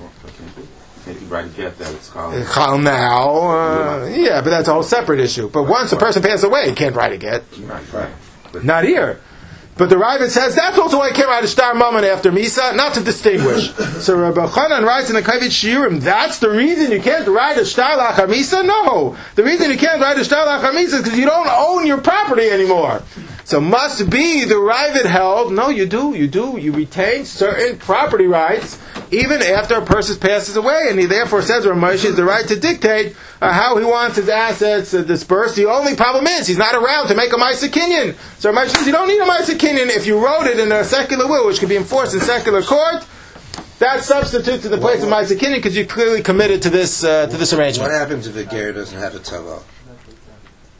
[1.05, 2.35] Can't you write a get that it's called?
[2.53, 5.49] Chal now, uh, yeah, but that's a whole separate issue.
[5.49, 7.45] But once a person passes away, you can't write a get.
[7.61, 8.11] Right, right.
[8.62, 9.21] Not here.
[9.79, 12.33] But the Ravid says that's also why I came out of a star mammon after
[12.33, 13.73] Misa, not to distinguish.
[14.01, 17.64] so Rabbi Chanan writes in the Kovetz Shiurim, that's the reason you can't write a
[17.64, 18.66] star lachar Misa?
[18.66, 19.16] No.
[19.37, 22.01] The reason you can't write a star lachar Misa is because you don't own your
[22.01, 23.03] property anymore.
[23.49, 28.27] So must be the Ravid held, no, you do, you do, you retain certain property
[28.27, 28.79] rights
[29.11, 32.47] even after a person passes away, and he therefore says Reb Moshe has the right
[32.47, 35.57] to dictate uh, how he wants his assets uh, dispersed.
[35.57, 38.17] The only problem is he's not around to make a Maisa Kinyan.
[38.39, 40.71] So Reb Moshe says you don't need a Maisa Kinyan if you wrote it in
[40.71, 43.07] a secular will, which can be enforced in secular court.
[43.79, 47.29] That substitutes in the place of Maisa Kinyan because you clearly committed to this uh,
[47.29, 47.91] to this arrangement.
[47.91, 49.63] What happens if a ger doesn't have a?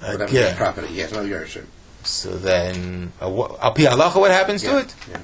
[0.00, 0.54] Whatever his yeah.
[0.54, 1.64] property, he has no yershim.
[2.04, 4.94] So then, uh, wha- al pi halacha, what happens to it?
[5.11, 5.18] yeah.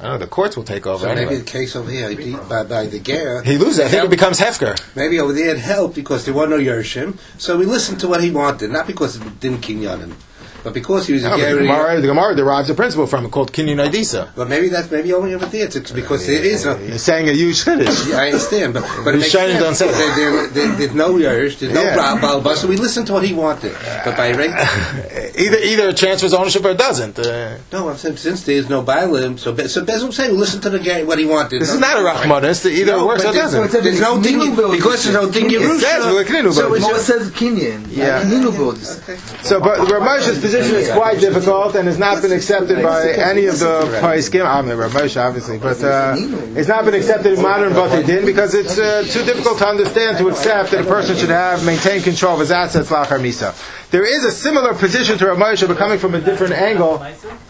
[0.00, 0.18] I don't know.
[0.18, 1.24] The courts will take over So anyway.
[1.24, 3.80] maybe the case over here, he, by, by the ger, he loses.
[3.80, 4.78] I think it becomes hefker.
[4.94, 7.18] maybe over there it helped because there were no yershim.
[7.36, 10.16] So we listened to what he wanted, not because it didn't kinyan him,
[10.64, 11.58] but because he was a No, but the, ger.
[11.62, 14.30] Gemara, the Gemara derives a principle from it called Kinyan Idisa.
[14.34, 15.66] But maybe that's maybe only over there.
[15.66, 16.74] It's because there is no.
[16.76, 18.10] He's saying a huge chiddush.
[18.10, 19.78] Yeah, I understand, but but it He's makes shining sense.
[19.80, 21.96] don't say There, there, there, there's no yersh, there's no Yeah.
[21.96, 22.20] yeah.
[22.20, 23.72] balba, so we listened to what he wanted.
[24.04, 24.50] But by reg-
[25.38, 27.18] Either either it transfers ownership or it doesn't.
[27.18, 30.70] Uh, no, I'm saying since there's no balim, so Be- so Bezim say listen to
[30.70, 31.60] the guy what he wanted.
[31.62, 32.66] this No- is not a rachmanis.
[32.68, 33.82] Either it No, works or but it there's- doesn't.
[33.84, 34.38] There's no thing
[34.72, 36.24] because there's no thing It says Yerusha.
[36.24, 37.86] V'leklinu, So but- it's says Kinyan.
[37.90, 38.22] Yeah.
[38.24, 39.44] Ninu Bodis.
[39.44, 43.46] So, but Reb Moshe's position is quite difficult and has not been accepted by any
[43.46, 44.44] of the Paiskim.
[44.44, 46.14] I mean, Reb Moshe, obviously, but uh,
[46.56, 50.18] it's not been accepted in modern Bati Din because it's uh, too difficult to understand
[50.18, 53.54] to accept that a person should have maintain control of his assets lachar misa.
[53.90, 56.98] There is a similar position to Reb Moshe, but coming from a different angle.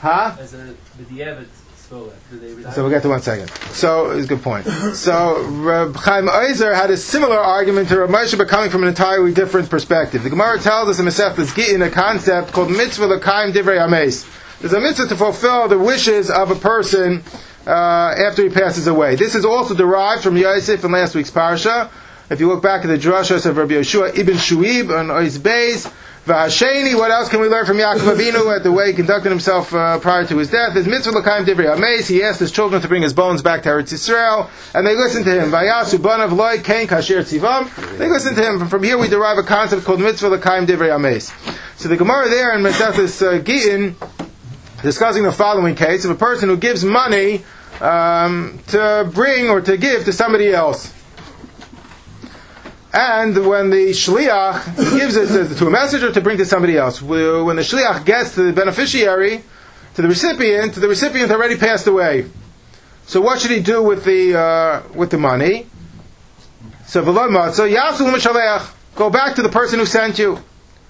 [0.01, 0.37] Huh?
[1.89, 2.13] So
[2.77, 3.51] we'll get to one second.
[3.73, 4.67] So it's a good point.
[4.95, 8.91] So Reb Chaim Oizer had a similar argument to Reb Moshe, but coming from an
[8.91, 10.23] entirely different perspective.
[10.23, 14.27] The Gemara tells us in Masechtas Gittin a concept called mitzvah l'kaim divrei ames.
[14.61, 17.23] There's a mitzvah to fulfill the wishes of a person
[17.67, 17.71] uh,
[18.19, 19.15] after he passes away.
[19.15, 21.91] This is also derived from Yosef in last week's parsha.
[22.29, 25.91] If you look back at the drashos of Rabbi Yeshua ibn Shuib on Oiz Beis,
[26.29, 29.73] V'hasheni, what else can we learn from Yaakov Avinu at the way he conducted himself
[29.73, 30.77] uh, prior to his death?
[30.77, 32.07] Is mitzvah l'kaim divrei ames.
[32.07, 35.25] He asked his children to bring his bones back to Eretz Yisrael, and they listened
[35.25, 35.51] to him.
[35.51, 37.75] Vayasu banav loy kain kasher tzivam.
[37.97, 38.69] They listened to him.
[38.69, 41.33] From here we derive a concept called mitzvah l'kaim divrei ames.
[41.77, 43.97] So the Gemara there in Masechtas uh, Gittin
[44.83, 47.43] discussing the following case of a person who gives money
[47.81, 50.93] um, to bring or to give to somebody else.
[52.99, 57.55] And when the shliach gives it to, a messenger to bring to somebody else, when
[57.55, 59.45] the shliach gets to the beneficiary,
[59.95, 62.29] to the recipient, the recipient already passed away.
[63.07, 65.69] So what should he do with the uh, with the money?
[66.89, 67.05] So.
[67.05, 67.13] Go
[69.11, 70.43] back to the person who sent you,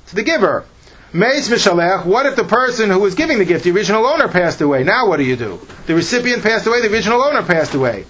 [0.06, 0.64] to the giver.
[1.12, 2.06] Meis mishalech.
[2.06, 4.82] What if the person who was giving the gift, the original owner, passed away?
[4.82, 5.60] Now what do you do?
[5.86, 6.80] The recipient passed away.
[6.80, 8.06] The original owner passed away.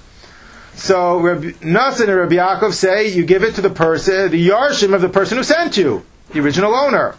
[0.79, 4.95] So Rabbi Nassan and Rabbi Yaakov say you give it to the person, the yarshim
[4.95, 7.17] of the person who sent you, the original owner.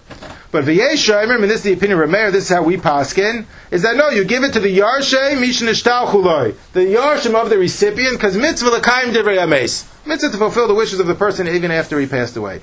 [0.51, 3.81] But v'yesha, remember this is the opinion of Rameir, this is how we paskin, is
[3.81, 8.13] that no, you give it to the yarshe mishnishtal chuloi, the yarshim of the recipient,
[8.13, 11.99] because mitzvah l'kaim divrei ames, mitzvah to fulfill the wishes of the person even after
[11.99, 12.61] he passed away.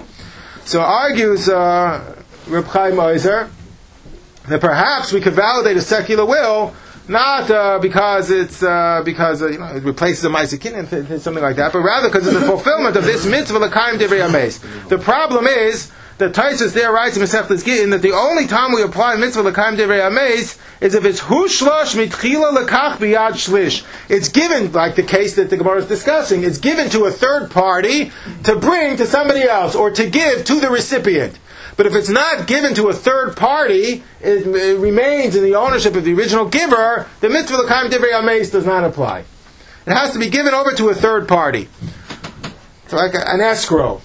[0.64, 2.16] So argues uh,
[2.48, 3.50] Reb Chaim Oizer
[4.48, 6.74] that perhaps we could validate a secular will
[7.08, 11.06] not uh, because it's uh, because uh, you know it replaces a ma'asekin and th-
[11.06, 14.26] th- something like that, but rather because it's the fulfillment of this mitzvah l'kaim divrei
[14.26, 14.58] ames.
[14.88, 18.82] The problem is that Tosfos there writes in Masechtas Gittin that the only time we
[18.82, 23.84] apply mitzvah l'kaim divrei ames is if it's hu shlosh mitchila lekach biyad shlish.
[24.08, 27.50] It's given, like the case that the Gemara is discussing, it's given to a third
[27.50, 28.10] party
[28.44, 31.38] to bring to somebody else or to give to the recipient.
[31.76, 35.94] But if it's not given to a third party, it, it remains in the ownership
[35.94, 39.24] of the original giver, the mitzvah l'kaim divrei ames does not apply.
[39.86, 41.68] It has to be given over to a third party.
[42.84, 44.00] It's like an escrow.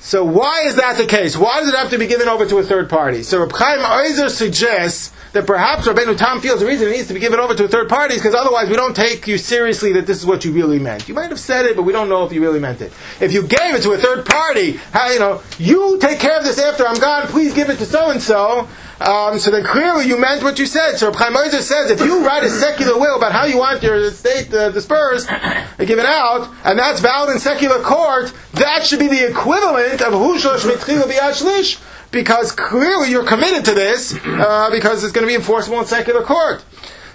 [0.00, 1.36] So why is that the case?
[1.36, 3.22] Why does it have to be given over to a third party?
[3.22, 7.14] So Reb Chaim Oizer suggests that perhaps Rabbeinu Tam feels the reason it needs to
[7.14, 10.06] be given over to a third party because otherwise we don't take you seriously that
[10.06, 11.08] this is what you really meant.
[11.08, 12.92] You might have said it, but we don't know if you really meant it.
[13.20, 16.44] If you gave it to a third party, how, you know, you take care of
[16.44, 18.68] this after I'm gone, please give it to so and so.
[19.00, 20.96] Um, so then clearly you meant what you said.
[20.96, 23.96] So Chaim Oizer says if you write a secular will about how you want your
[23.96, 29.08] estate uh, dispersed, uh, given out, and that's valid in secular court, that should be
[29.08, 31.80] the equivalent of Hushlosh Mitchila B'Yad Shlish.
[32.14, 36.22] Because clearly you're committed to this uh, because it's going to be enforceable in secular
[36.22, 36.64] court.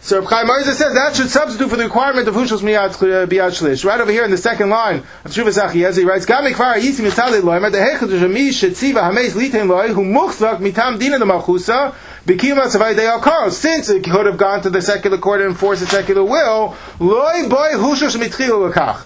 [0.02, 3.52] So Chaim Ozer says that should substitute for the requirement of Hushos Miyad uh, Biyad
[3.52, 3.84] Shlish.
[3.84, 7.44] Right over here in the second line of Shuvas he writes, Gam Mikvar Yisim Yitzali
[7.44, 11.94] Loy, Med Hechad Shemi Shetziva Hameis Liten Loy, Hu Muchzak Mitam Dina the Malchusa,
[12.26, 15.82] Bikima Tzavai De Al Since it could have gone to the secular court and enforced
[15.82, 19.06] a secular will, Loy Boy Hushos Mitchilu Lekach.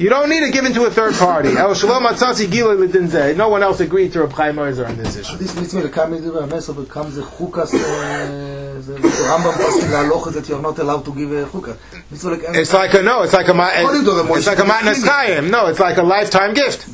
[0.00, 1.52] You don't need to give it to a third party.
[1.52, 5.36] no one else agreed to Reb Chaim Oizer on this issue.
[5.36, 7.74] This mitzvah to come into a mess becomes a chukas.
[7.74, 11.76] Uh, the Rambam passing the halacha that you're not allowed to give a chukas.
[12.10, 13.24] It's like a no.
[13.24, 15.50] It's like a it's like a matnas chaim.
[15.50, 16.88] No, it's like a lifetime gift.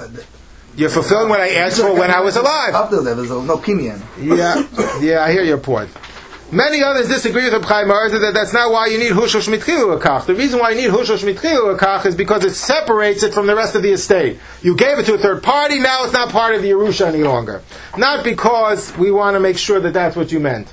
[0.75, 2.75] You're fulfilling what I asked for when I was alive.
[2.75, 4.03] After that, there's no kinyan.
[4.21, 4.67] Yeah,
[5.01, 5.91] yeah, I hear your point.
[6.53, 9.99] Many others disagree with Reb Chaim Ozer that that's not why you need hushosh mitchilu
[9.99, 10.27] akach.
[10.27, 13.57] The reason why you need hushosh mitchilu akach is because it separates it from the
[13.57, 14.39] rest of the estate.
[14.63, 17.25] You gave it to a third party, now it's not part of the Yerusha any
[17.25, 17.63] longer.
[17.99, 20.73] Not because we want to make sure that that's what you meant.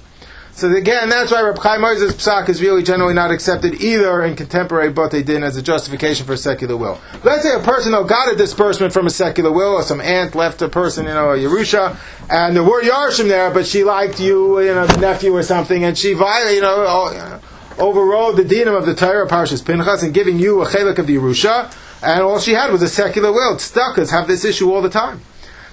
[0.55, 4.35] So again, that's why Reb Chaim Ozer's psak is really generally not accepted either in
[4.35, 7.01] contemporary Bate Din as a justification for a secular will.
[7.23, 10.35] Let's say a person though got a disbursement from a secular will, or some aunt
[10.35, 11.97] left a person, you know, a Yerusha,
[12.29, 15.83] and there were Yarshim there, but she liked you, you know, the nephew or something,
[15.83, 17.39] and she violated, you know, oh, you know,
[17.79, 21.15] overrode the dinim of the Torah, Parshas Pinchas, and giving you a chelik of the
[21.15, 23.55] Yerusha, and all she had was a secular will.
[23.55, 25.19] Tzedakahs have this issue all the time.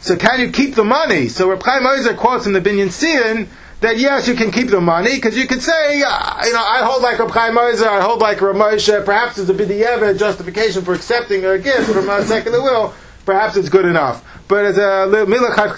[0.01, 1.29] So can you keep the money?
[1.29, 3.47] So Reb Chaim Ozer quotes in the Binyan Siyan
[3.81, 6.83] that yes, you can keep the money because you could say, uh, you know, I
[6.85, 9.05] hold like Reb Chaim Ozer, I hold like Reb Moshe.
[9.05, 12.95] Perhaps there's a bidiyeva justification for accepting a gift from a secular will.
[13.25, 14.25] Perhaps it's good enough.
[14.51, 15.07] But as a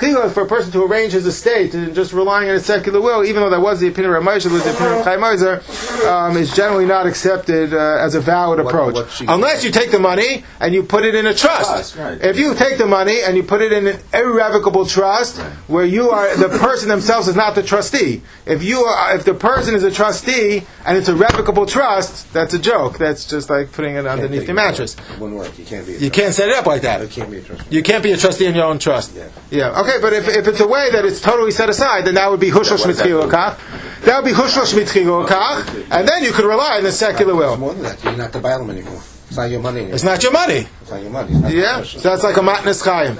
[0.01, 3.23] chila for a person to arrange his estate and just relying on a secular will,
[3.23, 6.57] even though that was the opinion of Moshe, was the opinion of Chaim um, is
[6.57, 8.95] generally not accepted uh, as a valid approach.
[8.95, 11.97] what she- Unless you take the money and you put it in a trust.
[11.97, 12.18] Right.
[12.23, 16.09] If you take the money and you put it in an irrevocable trust, where you
[16.11, 18.23] are the person themselves is not the trustee.
[18.47, 22.55] If you are, if the person is a trustee and it's a revocable trust, that's
[22.55, 22.97] a joke.
[22.97, 24.97] That's just like putting it underneath the mattress.
[24.97, 25.59] It wouldn't work.
[25.59, 25.97] You can't be.
[25.97, 27.03] A You can't set it up like that.
[27.03, 27.77] It can't be a trustee.
[27.77, 29.15] You can't be a trustee in your own trust.
[29.15, 29.29] Yeah.
[29.51, 29.81] Yeah.
[29.81, 32.41] Okay, but if, if it's a way that it's totally set aside, then that would
[32.41, 34.05] be hushlosh what does that mitchilu kach.
[34.05, 37.39] That would be hushlosh mitchilu kach, and then you could rely on the secular It's
[37.41, 37.57] will.
[37.57, 38.03] more than that.
[38.05, 39.01] You're not the bailum anymore.
[39.29, 39.95] It's not your money anymore.
[39.95, 40.67] It's not your money.
[40.83, 41.33] It's not your money.
[41.35, 41.77] Not Yeah.
[41.79, 43.17] your So that's like a matnas chayim.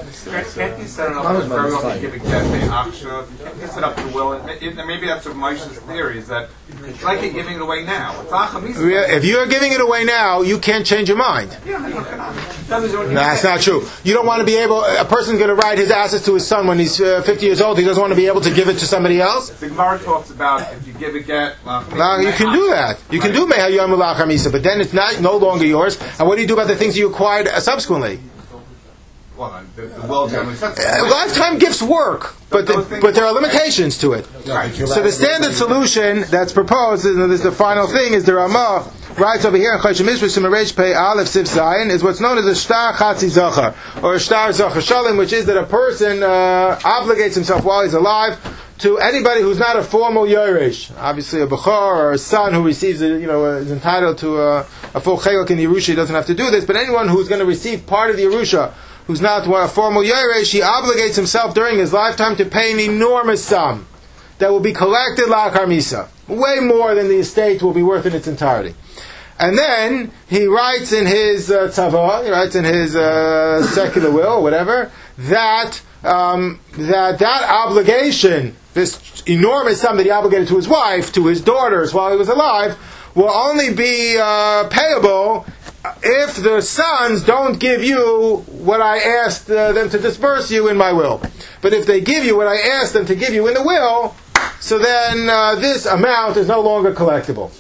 [0.55, 3.27] Can't you set it up for very well to give a get the aksha?
[3.43, 4.33] Can't you set up the will?
[4.35, 6.51] And and maybe that's what Moshe's theory is that
[6.85, 8.21] it's like you're giving it away now.
[8.23, 8.91] It's achamisa.
[8.91, 11.57] Yeah, If you're giving it away now, you can't change your mind.
[11.67, 13.87] No, that's not true.
[14.05, 14.83] You don't want to be able.
[14.85, 17.61] A person's going to write his assets to his son when he's uh, 50 years
[17.61, 17.79] old.
[17.79, 19.51] He doesn't want to be able to give it to somebody else.
[19.51, 21.57] The Gemara talks about if you give a get.
[21.67, 23.01] No, you can do that.
[23.11, 23.93] You can do meha yom
[24.53, 26.01] but then it's not no longer yours.
[26.19, 28.21] And what do you do about the things you acquired subsequently?
[29.43, 33.33] Well, the, the will generally says Uh, lifetime gifts work, but the, but there are
[33.33, 34.25] limitations to it.
[34.87, 38.91] So the standard solution that's proposed, and this is the final thing, is the Ramah
[39.19, 42.47] writes over here in Choshen Mishpat Shemaresh Pei Aleph Sif Zayin, is what's known as
[42.47, 46.79] a Shtar Chatzi Zachar, or a Shtar Zachar Shalim, which is that a person uh,
[46.85, 48.39] obligates himself while he's alive
[48.79, 53.01] to anybody who's not a formal Yeresh, obviously a Bechor or a son who receives,
[53.03, 54.61] a, you know, is entitled to a,
[54.95, 57.29] a full Chayok in the Yerusha, he doesn't have to do this, but anyone who's
[57.29, 58.73] going to receive part of the Yerusha,
[59.07, 63.45] who's not a formal Yeresh, he obligates himself during his lifetime to pay an enormous
[63.45, 63.87] sum
[64.39, 68.15] that will be collected la misa, way more than the estate will be worth in
[68.15, 68.75] its entirety.
[69.39, 74.43] And then he writes in his uh, tzava, he writes in his uh, secular will,
[74.43, 81.13] whatever, that um, that that obligation, this enormous sum that he obligated to his wife,
[81.13, 82.77] to his daughters while he was alive,
[83.15, 85.47] will only be uh, payable
[86.03, 90.77] if the sons don't give you what I asked uh, them to disburse you in
[90.77, 91.23] my will.
[91.61, 94.15] But if they give you what I asked them to give you in the will,
[94.61, 97.51] so then uh, this amount is no longer collectible.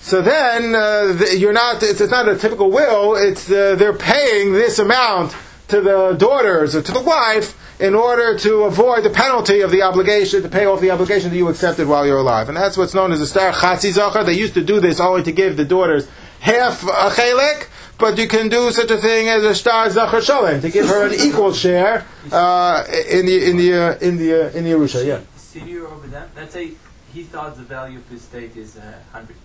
[0.00, 1.82] So then uh, th- you're not.
[1.82, 3.16] It's, it's not a typical will.
[3.16, 5.34] It's uh, they're paying this amount
[5.68, 9.82] to the daughters or to the wife in order to avoid the penalty of the
[9.82, 12.94] obligation to pay off the obligation that you accepted while you're alive, and that's what's
[12.94, 14.24] known as a shtar chatzi zachar.
[14.24, 16.08] They used to do this only to give the daughters
[16.42, 17.68] half a chelik.
[17.98, 21.06] But you can do such a thing as a shtar zachar shalem to give her
[21.06, 25.06] an equal share uh, in the in the uh, in the uh, in the Yerusha.
[25.06, 25.20] Yeah.
[25.36, 26.72] Senior over that, let's say
[27.12, 28.80] he thought the value of his estate is uh,
[29.12, 29.36] 100.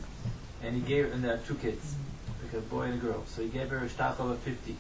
[0.64, 1.94] And he gave, and there are two kids,
[2.44, 3.24] like a boy and a girl.
[3.28, 4.76] So he gave her a shtachel of 50.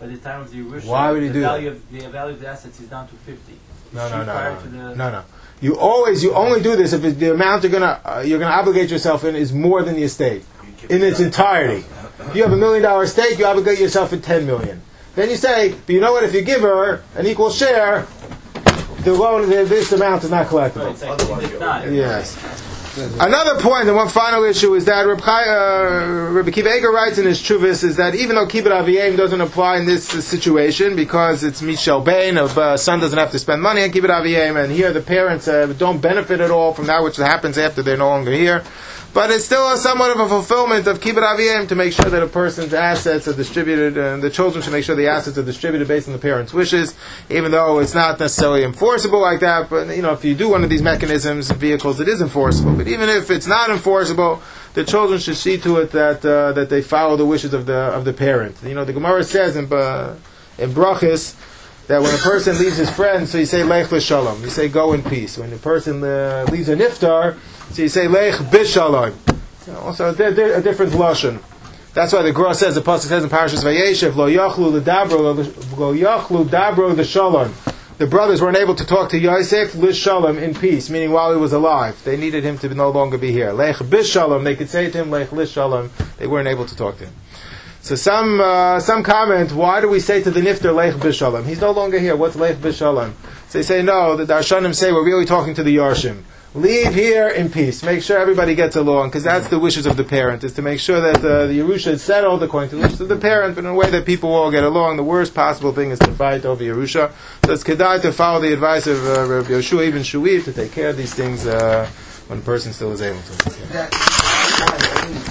[0.00, 1.46] By the time of the Yerusha, Why would he the do that?
[1.48, 3.52] value Of, the value of the assets is down to 50.
[3.92, 5.24] No, no, no, no, no, no.
[5.60, 8.88] You always, you only do this if the amount you're gonna uh, you're gonna obligate
[8.90, 10.44] yourself in is more than the estate
[10.88, 11.84] in its entirety.
[12.20, 14.80] If you have a million dollar estate, you obligate yourself in ten million.
[15.14, 16.24] Then you say, but you know what?
[16.24, 18.06] If you give her an equal share,
[19.04, 20.92] the loan, this amount is not collectible.
[21.92, 22.36] Yes.
[23.18, 27.24] Another point, and one final issue, is that Rabbi, uh, Rabbi Kiva Eiger writes in
[27.24, 31.42] his Chuvis is that even though Kibbut Aviyim doesn't apply in this uh, situation because
[31.42, 34.70] it's Michel Bain, a uh, son doesn't have to spend money on Kibbut Aviyim, and
[34.70, 38.08] here the parents uh, don't benefit at all from that which happens after they're no
[38.08, 38.62] longer here.
[39.14, 42.26] But it's still somewhat of a fulfillment of Kibbut Aviyim to make sure that a
[42.26, 46.08] person's assets are distributed, and the children should make sure the assets are distributed based
[46.08, 46.94] on the parents' wishes,
[47.28, 49.68] even though it's not necessarily enforceable like that.
[49.68, 52.74] But, you know, if you do one of these mechanisms, vehicles, it is enforceable.
[52.74, 54.42] But even if it's not enforceable,
[54.72, 57.74] the children should see to it that uh, that they follow the wishes of the
[57.74, 58.56] of the parent.
[58.64, 60.16] You know, the Gemara says in, uh,
[60.56, 61.36] in Brachis,
[61.88, 64.94] that when a person leaves his friend, so you say lech l'shalom, you say go
[64.94, 65.36] in peace.
[65.36, 67.36] When a person uh, leaves a niftar,
[67.70, 69.14] so you say lech b'shalom.
[69.66, 71.40] You Also, a, di- a different lashon.
[71.94, 75.94] That's why the Gra says the pasuk says in Parashas Vayeshev lo yachlu l'dabro lo
[75.94, 77.52] yachlu dabro l'shalom.
[77.98, 81.52] The brothers weren't able to talk to Yosef l'shalom in peace, meaning while he was
[81.52, 82.02] alive.
[82.04, 83.52] They needed him to no longer be here.
[83.52, 84.44] Lech b'shalom.
[84.44, 85.90] They could say to him lech l'shalom.
[86.18, 87.14] They weren't able to talk to him.
[87.82, 91.44] So some uh, some comment, why do we say to the nifter Leich Bishalom?
[91.44, 92.14] He's no longer here.
[92.14, 93.12] What's Leich Bishalom?
[93.48, 94.14] So they say no.
[94.14, 96.22] The Darshanim say we're really talking to the Yarshim.
[96.54, 97.82] Leave here in peace.
[97.82, 100.80] Make sure everybody gets along, because that's the wishes of the parent, is to make
[100.80, 103.64] sure that uh, the Yerusha is settled according to the wishes of the parent, but
[103.64, 104.98] in a way that people all get along.
[104.98, 107.10] The worst possible thing is to fight over Yerusha.
[107.46, 110.72] So it's kedai to follow the advice of uh, Rabbi Yoshua Ibn Shuib to take
[110.72, 111.88] care of these things uh,
[112.28, 113.32] when a person still is able to.
[113.72, 115.28] That-